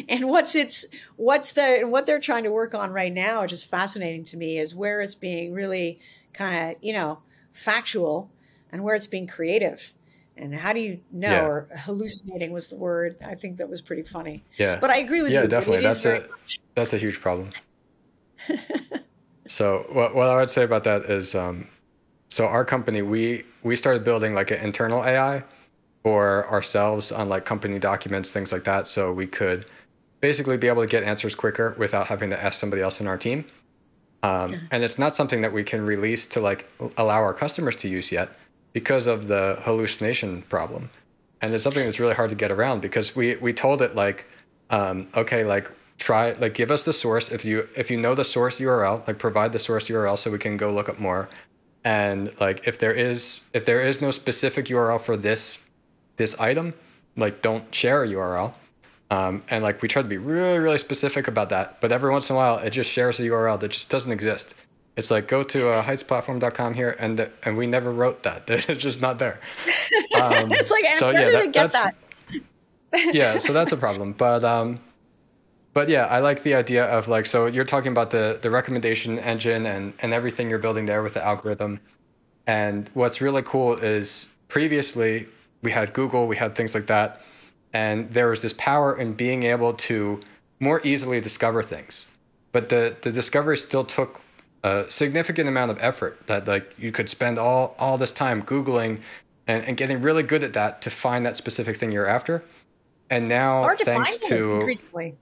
[0.08, 0.86] And what's its
[1.16, 4.60] what's the what they're trying to work on right now, which is fascinating to me,
[4.60, 6.00] is where it's being really
[6.32, 7.20] kind of you know
[7.52, 8.32] factual
[8.72, 9.94] and where it's being creative.
[10.40, 11.30] And how do you know?
[11.30, 11.46] Yeah.
[11.46, 13.18] Or hallucinating was the word.
[13.26, 14.42] I think that was pretty funny.
[14.58, 14.80] Yeah.
[14.80, 15.44] But I agree with yeah, you.
[15.44, 15.84] Yeah, definitely.
[15.84, 16.60] That's a much...
[16.76, 17.52] that's a huge problem.
[19.46, 21.68] so what what I would say about that is, um,
[22.30, 25.44] so our company we we started building like an internal AI
[26.04, 29.66] for ourselves on like company documents, things like that, so we could
[30.22, 33.18] basically be able to get answers quicker without having to ask somebody else in our
[33.18, 33.46] team.
[34.22, 37.90] Um, and it's not something that we can release to like allow our customers to
[37.90, 38.30] use yet
[38.74, 40.90] because of the hallucination problem.
[41.42, 44.26] And it's something that's really hard to get around because we we told it like,
[44.70, 48.26] um, okay, like try like give us the source if you if you know the
[48.26, 51.30] source URL, like provide the source URL so we can go look up more.
[51.84, 55.60] And like if there is if there is no specific URL for this
[56.18, 56.74] this item,
[57.16, 58.54] like don't share a URL.
[59.12, 62.30] Um, and like we try to be really really specific about that, but every once
[62.30, 64.56] in a while it just shares a URL that just doesn't exist.
[65.00, 68.44] It's like go to uh, heightsplatform.com here, and the, and we never wrote that.
[68.50, 69.40] It's just not there.
[70.14, 71.96] Um, it's like so yeah, that, get that.
[73.14, 74.12] yeah, so that's a problem.
[74.12, 74.82] But um,
[75.72, 79.18] but yeah, I like the idea of like so you're talking about the the recommendation
[79.20, 81.80] engine and and everything you're building there with the algorithm.
[82.46, 85.28] And what's really cool is previously
[85.62, 87.22] we had Google, we had things like that,
[87.72, 90.20] and there was this power in being able to
[90.60, 92.06] more easily discover things.
[92.52, 94.20] But the the discovery still took
[94.64, 99.00] a significant amount of effort that like you could spend all all this time googling
[99.48, 102.44] and, and getting really good at that to find that specific thing you're after.
[103.10, 105.14] And now Hard thanks to, to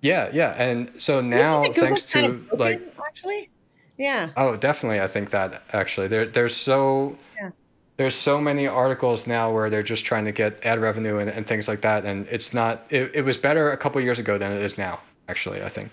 [0.00, 0.50] yeah yeah.
[0.50, 3.48] And so now thanks to kind of like actually?
[3.96, 4.30] Yeah.
[4.36, 6.08] Oh definitely i think that actually.
[6.08, 7.50] There there's so yeah.
[7.96, 11.46] there's so many articles now where they're just trying to get ad revenue and, and
[11.46, 14.52] things like that and it's not it, it was better a couple years ago than
[14.52, 15.92] it is now actually i think.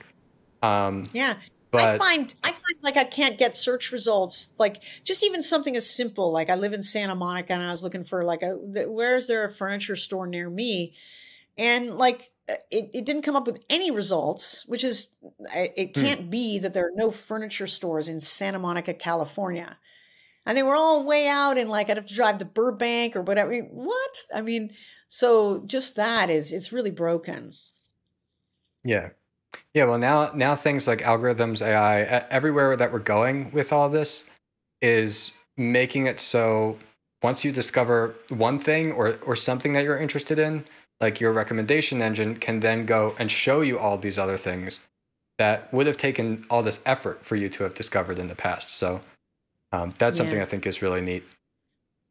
[0.61, 1.35] Um, yeah
[1.71, 5.75] but I find I find like I can't get search results like just even something
[5.75, 8.51] as simple like I live in Santa Monica and I was looking for like a
[8.51, 10.95] where is there a furniture store near me
[11.57, 15.09] and like uh, it, it didn't come up with any results which is
[15.53, 16.01] it hmm.
[16.01, 16.29] can't hmm.
[16.29, 19.77] be that there are no furniture stores in Santa Monica California
[20.45, 23.21] and they were all way out and like I'd have to drive to Burbank or
[23.21, 24.71] whatever what I mean
[25.07, 27.53] so just that is it's really broken
[28.83, 29.09] yeah
[29.73, 34.25] yeah, well now now things like algorithms, AI, everywhere that we're going with all this
[34.81, 36.77] is making it so
[37.21, 40.63] once you discover one thing or or something that you're interested in,
[41.01, 44.79] like your recommendation engine can then go and show you all these other things
[45.37, 48.75] that would have taken all this effort for you to have discovered in the past.
[48.75, 48.99] So
[49.71, 50.23] um, that's yeah.
[50.23, 51.23] something I think is really neat.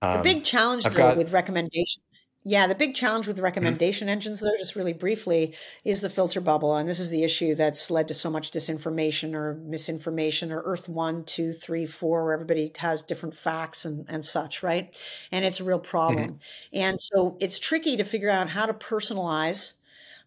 [0.01, 2.03] Um, the big challenge though got, with recommendation
[2.45, 3.45] yeah, the big challenge with mm-hmm.
[3.45, 4.13] recommendation mm-hmm.
[4.13, 6.77] engines, though, just really briefly, is the filter bubble.
[6.77, 10.89] And this is the issue that's led to so much disinformation or misinformation or Earth
[10.89, 14.97] one, two, three, four, where everybody has different facts and, and such, right?
[15.33, 16.29] And it's a real problem.
[16.29, 16.79] Mm-hmm.
[16.79, 19.73] And so it's tricky to figure out how to personalize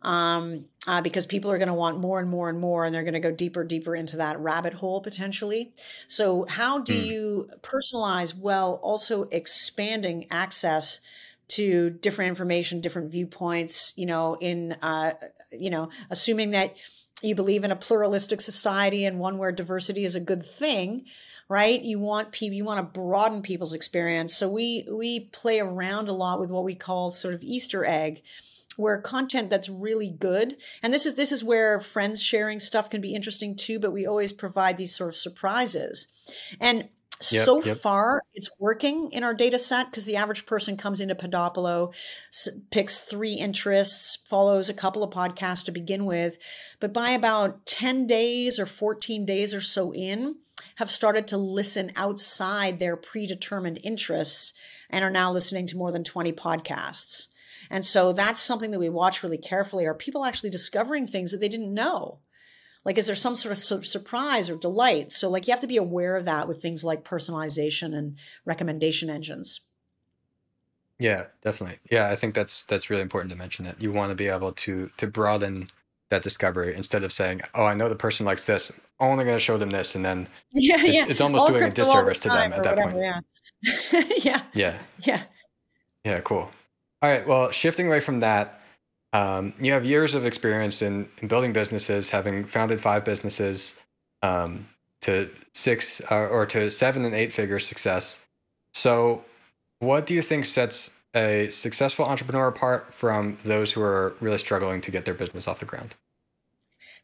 [0.02, 3.04] um, uh, because people are going to want more and more and more, and they're
[3.04, 5.74] going to go deeper, deeper into that rabbit hole potentially.
[6.08, 7.06] So, how do mm.
[7.06, 11.02] you personalize while also expanding access
[11.56, 15.14] to different information, different viewpoints, you know, in, uh,
[15.52, 16.76] you know, assuming that
[17.22, 21.06] you believe in a pluralistic society and one where diversity is a good thing,
[21.50, 21.82] right?
[21.82, 24.36] You want people, you want to broaden people's experience.
[24.36, 28.22] So we, we play around a lot with what we call sort of Easter egg
[28.78, 33.02] where content that's really good and this is this is where friends sharing stuff can
[33.02, 36.08] be interesting too but we always provide these sort of surprises
[36.58, 36.88] and
[37.30, 37.78] Yep, so yep.
[37.78, 41.94] far, it's working in our data set because the average person comes into Podopolo,
[42.72, 46.38] picks three interests, follows a couple of podcasts to begin with.
[46.80, 50.36] But by about 10 days or 14 days or so in,
[50.76, 54.54] have started to listen outside their predetermined interests
[54.90, 57.28] and are now listening to more than 20 podcasts.
[57.70, 59.86] And so that's something that we watch really carefully.
[59.86, 62.20] Are people actually discovering things that they didn't know?
[62.84, 65.12] Like, is there some sort of su- surprise or delight?
[65.12, 69.10] So, like, you have to be aware of that with things like personalization and recommendation
[69.10, 69.62] engines.
[71.02, 71.80] Yeah, definitely.
[71.90, 74.52] Yeah, I think that's that's really important to mention that you want to be able
[74.52, 75.68] to to broaden
[76.10, 78.72] that discovery instead of saying, "Oh, I know the person likes this.
[79.00, 81.06] I'm only going to show them this," and then yeah, it's, yeah.
[81.10, 83.04] it's almost all doing a disservice the to them at that whatever, point.
[83.04, 84.04] Yeah.
[84.18, 84.42] yeah.
[84.54, 84.78] Yeah.
[85.00, 85.24] Yeah.
[86.06, 86.20] Yeah.
[86.20, 86.52] Cool.
[87.02, 87.26] All right.
[87.26, 88.61] Well, shifting away from that,
[89.14, 93.76] um, you have years of experience in, in building businesses, having founded five businesses
[94.22, 94.68] um,
[95.02, 98.20] to six uh, or to seven and eight figure success.
[98.74, 99.26] So,
[99.80, 104.80] what do you think sets a successful entrepreneur apart from those who are really struggling
[104.82, 105.96] to get their business off the ground?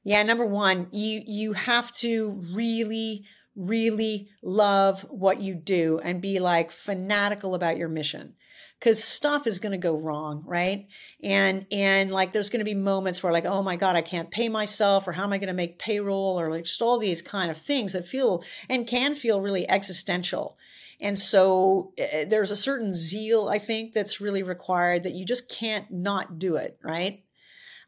[0.04, 3.26] Yeah, number one, you you have to really
[3.58, 8.36] really love what you do and be like fanatical about your mission
[8.80, 10.88] because stuff is going to go wrong right?
[11.24, 14.32] And and like there's going to be moments where like oh my god i can't
[14.32, 16.40] pay myself or how am i going to make payroll?
[16.40, 20.58] or like just all these kind of things that feel and can feel really existential.
[21.00, 25.50] And so uh, there's a certain zeal i think that's really required that you just
[25.50, 27.24] can't not do it right?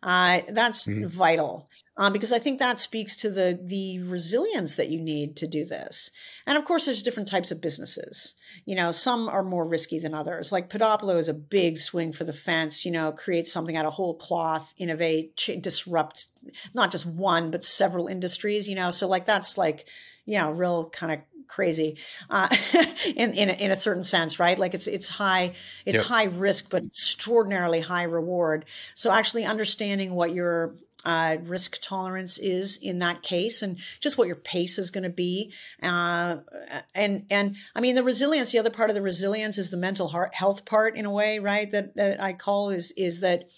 [0.02, 1.08] Uh, that's mm-hmm.
[1.08, 1.69] vital
[2.00, 5.66] um, because I think that speaks to the the resilience that you need to do
[5.66, 6.12] this.
[6.48, 8.36] And of course, there's different types of businesses.
[8.66, 10.50] You know, some are more risky than others.
[10.50, 12.86] Like Podopolo is a big swing for the fence.
[12.86, 16.28] You know, create something out of whole cloth, innovate, ch- disrupt
[16.74, 18.70] not just one but several industries.
[18.70, 19.86] You know, so like that's like
[20.26, 21.20] you know real kind of
[21.50, 21.98] crazy
[22.30, 22.48] uh,
[23.16, 24.58] in in a, in a certain sense, right?
[24.58, 25.54] Like it's it's high
[25.86, 26.06] it's yep.
[26.06, 28.64] high risk but extraordinarily high reward.
[28.96, 30.76] So actually understanding what your
[31.06, 35.10] uh, risk tolerance is in that case and just what your pace is going to
[35.10, 36.38] be uh,
[36.94, 40.14] and and i mean the resilience the other part of the resilience is the mental
[40.34, 43.50] health part in a way right that, that i call is is that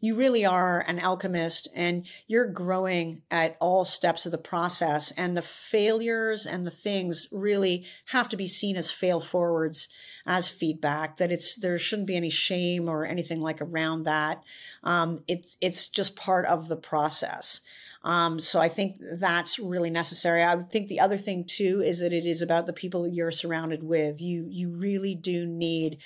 [0.00, 5.36] you really are an alchemist and you're growing at all steps of the process and
[5.36, 9.88] the failures and the things really have to be seen as fail forwards
[10.26, 14.42] as feedback that it's there shouldn't be any shame or anything like around that
[14.82, 17.60] um, it's it's just part of the process
[18.04, 20.44] um, so I think that's really necessary.
[20.44, 23.82] I think the other thing too is that it is about the people you're surrounded
[23.82, 24.20] with.
[24.20, 25.98] You you really do need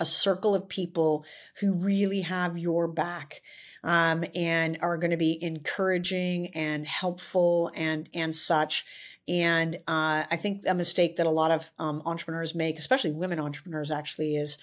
[0.00, 1.24] a circle of people
[1.60, 3.42] who really have your back
[3.84, 8.84] um, and are going to be encouraging and helpful and and such.
[9.28, 13.38] And uh, I think a mistake that a lot of um, entrepreneurs make, especially women
[13.38, 14.58] entrepreneurs, actually is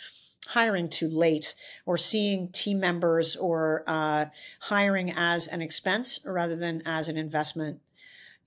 [0.47, 4.25] hiring too late or seeing team members or uh,
[4.59, 7.79] hiring as an expense rather than as an investment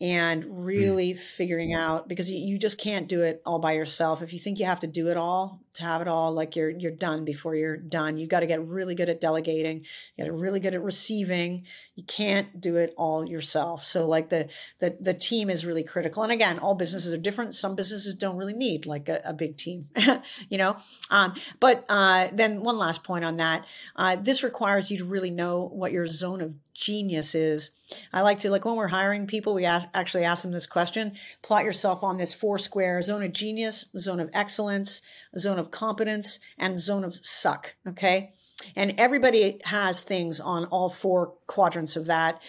[0.01, 0.63] and hmm.
[0.63, 1.19] really mm.
[1.19, 4.23] figuring out because you just can't do it all by yourself.
[4.23, 6.71] If you think you have to do it all to have it all, like you're
[6.71, 8.17] you're done before you're done.
[8.17, 9.85] You got to get really good at delegating.
[10.17, 11.65] You got to really good at receiving.
[11.95, 13.85] You can't do it all yourself.
[13.85, 14.49] So like the
[14.81, 16.23] the the team is really critical.
[16.23, 17.55] And again, all businesses are different.
[17.55, 19.89] Some businesses don't really need like a, a big team,
[20.49, 20.77] you know.
[21.11, 23.65] Um, but uh, then one last point on that:
[23.97, 27.71] uh, this requires you to really know what your zone of genius is
[28.13, 31.13] I like to like when we're hiring people, we ask, actually ask them this question:
[31.43, 35.03] plot yourself on this four square zone of genius, zone of excellence,
[35.37, 37.77] zone of competence, and zone of suck.
[37.87, 38.33] Okay,
[38.75, 42.43] and everybody has things on all four quadrants of that.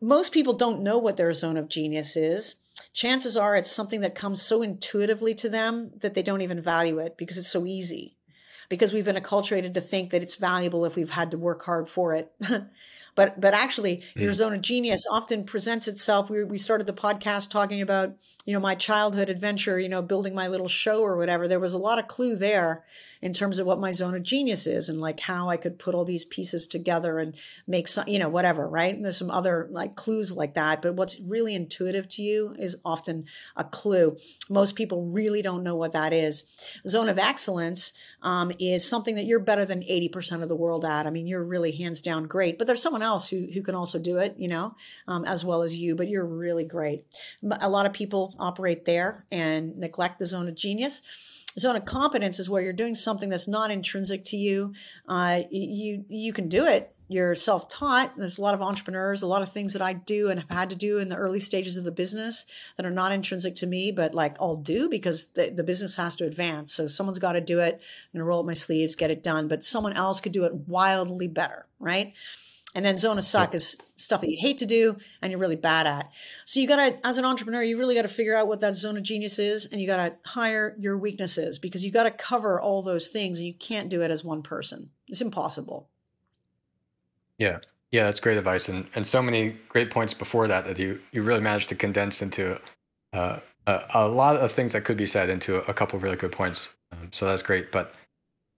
[0.00, 2.56] Most people don't know what their zone of genius is.
[2.92, 6.98] Chances are it's something that comes so intuitively to them that they don't even value
[6.98, 8.16] it because it's so easy.
[8.68, 11.88] Because we've been acculturated to think that it's valuable if we've had to work hard
[11.88, 12.32] for it.
[13.14, 14.22] but but actually mm.
[14.22, 18.52] your zone of genius often presents itself we, we started the podcast talking about you
[18.52, 21.78] know my childhood adventure you know building my little show or whatever there was a
[21.78, 22.84] lot of clue there
[23.22, 25.94] in terms of what my zone of genius is and like how I could put
[25.94, 27.34] all these pieces together and
[27.68, 28.92] make some, you know, whatever, right?
[28.92, 30.82] And there's some other like clues like that.
[30.82, 34.16] But what's really intuitive to you is often a clue.
[34.50, 36.50] Most people really don't know what that is.
[36.88, 37.92] Zone of excellence
[38.22, 41.06] um, is something that you're better than 80% of the world at.
[41.06, 43.98] I mean, you're really hands down great, but there's someone else who, who can also
[43.98, 44.74] do it, you know,
[45.08, 47.04] um, as well as you, but you're really great.
[47.60, 51.02] A lot of people operate there and neglect the zone of genius.
[51.58, 54.72] Zone of competence is where you're doing something that's not intrinsic to you.
[55.06, 56.94] Uh, you you can do it.
[57.08, 58.16] You're self-taught.
[58.16, 60.70] There's a lot of entrepreneurs, a lot of things that I do and have had
[60.70, 62.46] to do in the early stages of the business
[62.76, 66.16] that are not intrinsic to me, but like I'll do because the, the business has
[66.16, 66.72] to advance.
[66.72, 67.74] So someone's got to do it.
[67.74, 69.46] I'm gonna roll up my sleeves, get it done.
[69.46, 72.14] But someone else could do it wildly better, right?
[72.74, 75.56] And then zone of suck is stuff that you hate to do and you're really
[75.56, 76.10] bad at.
[76.46, 78.76] So you got to, as an entrepreneur, you really got to figure out what that
[78.76, 82.10] zone of genius is and you got to hire your weaknesses because you got to
[82.10, 84.90] cover all those things and you can't do it as one person.
[85.08, 85.88] It's impossible.
[87.38, 87.58] Yeah.
[87.90, 88.70] Yeah, that's great advice.
[88.70, 92.22] And, and so many great points before that that you, you really managed to condense
[92.22, 92.58] into
[93.12, 96.16] uh, a, a, lot of things that could be said into a couple of really
[96.16, 96.70] good points.
[96.90, 97.70] Um, so that's great.
[97.70, 97.94] But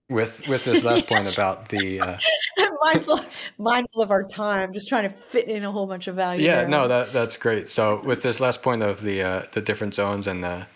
[0.09, 2.17] with with this last point about the uh,
[2.85, 3.21] mindful,
[3.59, 6.45] mindful of our time, just trying to fit in a whole bunch of value.
[6.45, 6.69] Yeah, there.
[6.69, 7.71] no, that that's great.
[7.71, 10.67] So with this last point of the uh, the different zones and the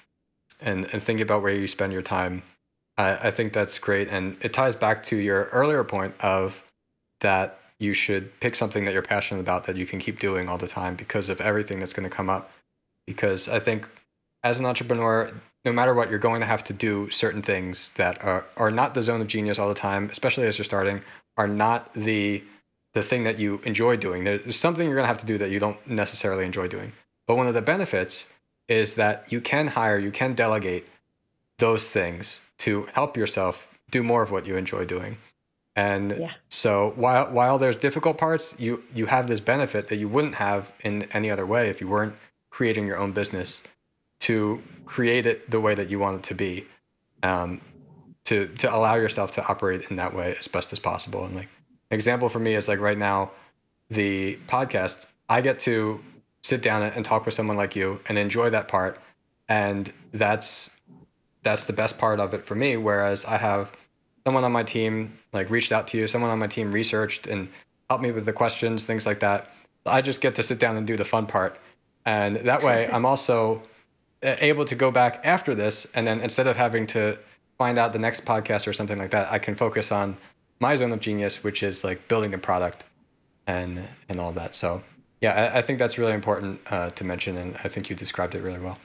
[0.60, 2.42] and and thinking about where you spend your time,
[2.96, 6.62] I, I think that's great, and it ties back to your earlier point of
[7.20, 10.58] that you should pick something that you're passionate about that you can keep doing all
[10.58, 12.52] the time because of everything that's going to come up.
[13.06, 13.88] Because I think
[14.42, 15.32] as an entrepreneur,
[15.64, 18.94] no matter what, you're going to have to do certain things that are, are not
[18.94, 21.02] the zone of genius all the time, especially as you're starting,
[21.38, 22.42] are not the
[22.94, 24.24] the thing that you enjoy doing.
[24.24, 26.92] There's something you're going to have to do that you don't necessarily enjoy doing.
[27.26, 28.26] But one of the benefits
[28.66, 30.88] is that you can hire, you can delegate
[31.58, 35.16] those things to help yourself do more of what you enjoy doing.
[35.76, 36.32] And yeah.
[36.48, 40.72] so while while there's difficult parts, you you have this benefit that you wouldn't have
[40.82, 42.14] in any other way if you weren't
[42.50, 43.62] creating your own business
[44.20, 46.66] to create it the way that you want it to be.
[47.22, 47.60] Um,
[48.28, 51.24] to to allow yourself to operate in that way as best as possible.
[51.24, 51.48] And like
[51.90, 53.30] example for me is like right now,
[53.88, 56.00] the podcast, I get to
[56.42, 59.00] sit down and talk with someone like you and enjoy that part.
[59.48, 60.70] And that's
[61.42, 62.76] that's the best part of it for me.
[62.76, 63.72] Whereas I have
[64.26, 67.48] someone on my team like reached out to you, someone on my team researched and
[67.88, 69.50] helped me with the questions, things like that.
[69.86, 71.58] I just get to sit down and do the fun part.
[72.04, 73.62] And that way I'm also
[74.22, 77.18] uh, able to go back after this and then instead of having to
[77.58, 80.16] find out the next podcast or something like that, I can focus on
[80.60, 82.84] my zone of genius, which is like building a product
[83.46, 84.54] and and all that.
[84.54, 84.82] So
[85.20, 88.34] yeah, I, I think that's really important uh, to mention, and I think you described
[88.34, 88.78] it really well.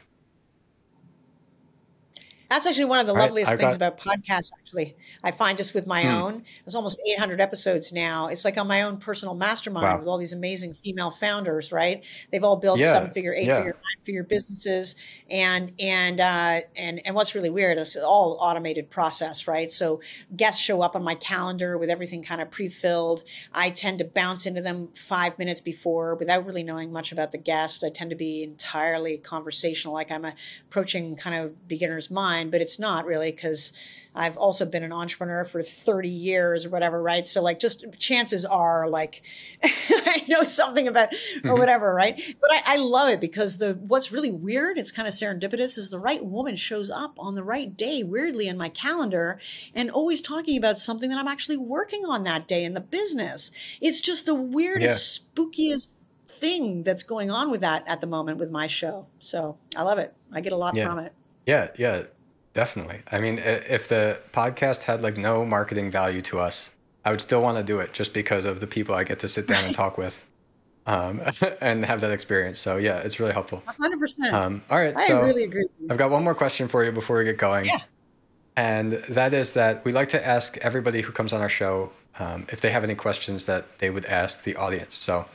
[2.53, 3.93] That's actually one of the loveliest right, things got...
[3.95, 4.51] about podcasts.
[4.59, 6.09] Actually, I find just with my hmm.
[6.09, 8.27] own, there's almost 800 episodes now.
[8.27, 9.97] It's like on my own personal mastermind wow.
[9.97, 11.71] with all these amazing female founders.
[11.71, 12.03] Right?
[12.31, 12.91] They've all built yeah.
[12.91, 13.57] seven figure, eight yeah.
[13.57, 14.93] figure, nine figure businesses,
[15.31, 19.47] and and uh, and and what's really weird is all automated process.
[19.47, 19.71] Right?
[19.71, 20.01] So
[20.35, 23.23] guests show up on my calendar with everything kind of pre filled.
[23.51, 27.39] I tend to bounce into them five minutes before without really knowing much about the
[27.39, 27.83] guest.
[27.83, 30.27] I tend to be entirely conversational, like I'm
[30.69, 33.73] approaching kind of beginner's mind but it's not really because
[34.15, 37.25] I've also been an entrepreneur for 30 years or whatever, right?
[37.25, 39.23] So like just chances are like
[39.63, 41.51] I know something about or mm-hmm.
[41.51, 42.21] whatever, right?
[42.39, 45.89] But I, I love it because the what's really weird, it's kind of serendipitous, is
[45.89, 49.39] the right woman shows up on the right day, weirdly in my calendar,
[49.73, 53.51] and always talking about something that I'm actually working on that day in the business.
[53.81, 55.43] It's just the weirdest, yeah.
[55.43, 55.93] spookiest
[56.27, 59.07] thing that's going on with that at the moment with my show.
[59.19, 60.13] So I love it.
[60.31, 60.85] I get a lot yeah.
[60.85, 61.13] from it.
[61.45, 62.03] Yeah, yeah.
[62.53, 63.01] Definitely.
[63.11, 66.71] I mean, if the podcast had like no marketing value to us,
[67.03, 69.27] I would still want to do it just because of the people I get to
[69.27, 70.23] sit down and talk with
[70.85, 71.21] um,
[71.61, 72.59] and have that experience.
[72.59, 73.63] So yeah, it's really helpful.
[73.67, 74.33] 100%.
[74.33, 74.95] Um, all right.
[74.95, 75.65] I so really agree.
[75.89, 77.65] I've got one more question for you before we get going.
[77.65, 77.79] Yeah.
[78.55, 82.45] And that is that we like to ask everybody who comes on our show um,
[82.49, 84.93] if they have any questions that they would ask the audience.
[84.93, 85.25] So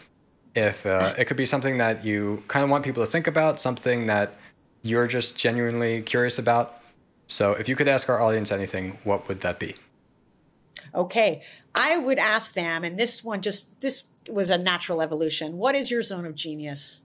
[0.54, 3.58] if uh, it could be something that you kind of want people to think about,
[3.58, 4.36] something that
[4.82, 6.78] you're just genuinely curious about,
[7.29, 9.76] so if you could ask our audience anything, what would that be?
[10.93, 11.43] Okay.
[11.74, 15.57] I would ask them, and this one just, this was a natural evolution.
[15.59, 17.01] What is your zone of genius?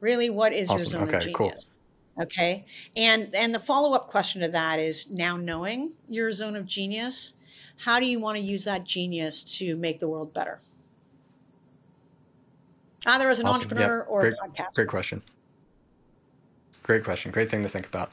[0.00, 0.78] Really, what is awesome.
[0.78, 1.36] your zone okay, of genius?
[1.36, 2.24] Cool.
[2.24, 2.64] Okay.
[2.96, 7.34] And and the follow-up question to that is now knowing your zone of genius,
[7.76, 10.60] how do you want to use that genius to make the world better?
[13.06, 13.62] Either as an awesome.
[13.62, 14.74] entrepreneur or great, a podcaster.
[14.74, 15.22] Great question.
[16.82, 17.30] Great question.
[17.30, 18.10] Great thing to think about.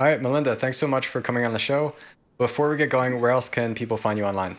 [0.00, 1.94] All right, Melinda, thanks so much for coming on the show.
[2.36, 4.56] Before we get going, where else can people find you online?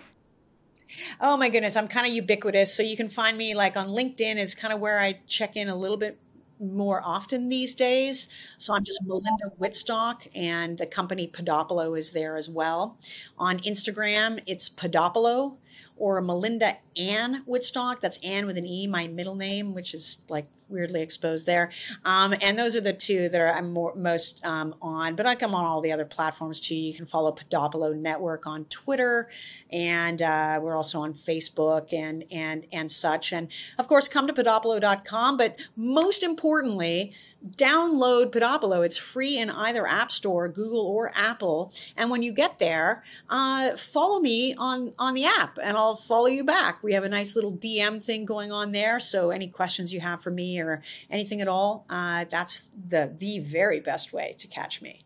[1.19, 2.73] Oh my goodness, I'm kind of ubiquitous.
[2.73, 5.67] So you can find me like on LinkedIn is kind of where I check in
[5.67, 6.19] a little bit
[6.57, 8.29] more often these days.
[8.57, 12.97] So I'm just Melinda Wittstock, and the company Podopolo is there as well.
[13.37, 15.57] On Instagram, it's Podopolo.
[15.97, 18.01] or Melinda Anne Wittstock.
[18.01, 21.71] That's Anne with an E, my middle name, which is like weirdly exposed there.
[22.03, 25.35] Um, and those are the two that are, I'm more, most um, on, but I
[25.35, 26.75] come on all the other platforms too.
[26.75, 29.29] You can follow Podopolo Network on Twitter,
[29.71, 33.33] and uh, we're also on Facebook and and and such.
[33.33, 33.47] And
[33.77, 35.37] of course, come to podopolo.com.
[35.37, 37.13] But most importantly,
[37.45, 38.85] download Podopolo.
[38.85, 41.71] It's free in either App Store, Google or Apple.
[41.95, 46.27] And when you get there, uh, follow me on on the app, and I'll follow
[46.27, 46.83] you back.
[46.83, 48.99] We have a nice little DM thing going on there.
[48.99, 53.39] So any questions you have for me or anything at all, uh, that's the the
[53.39, 55.01] very best way to catch me.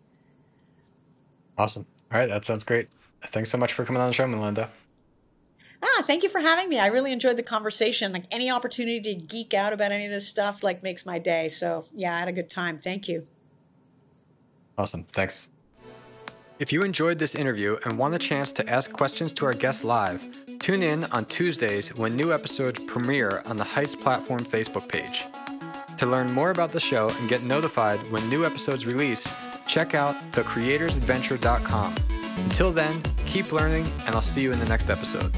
[1.57, 1.85] Awesome.
[2.11, 2.87] All right, that sounds great.
[3.27, 4.69] Thanks so much for coming on the show, Melinda.
[5.81, 6.77] Ah, thank you for having me.
[6.79, 8.11] I really enjoyed the conversation.
[8.11, 11.49] Like any opportunity to geek out about any of this stuff, like makes my day.
[11.49, 12.77] So yeah, I had a good time.
[12.77, 13.25] Thank you.
[14.77, 15.03] Awesome.
[15.05, 15.47] Thanks.
[16.59, 19.85] If you enjoyed this interview and want a chance to ask questions to our guests
[19.85, 20.27] live,
[20.59, 25.25] tune in on Tuesdays when new episodes premiere on the Heights Platform Facebook page.
[25.97, 29.25] To learn more about the show and get notified when new episodes release,
[29.67, 31.95] check out thecreatorsadventure.com.
[32.45, 35.33] Until then, keep learning, and I'll see you in the next episode.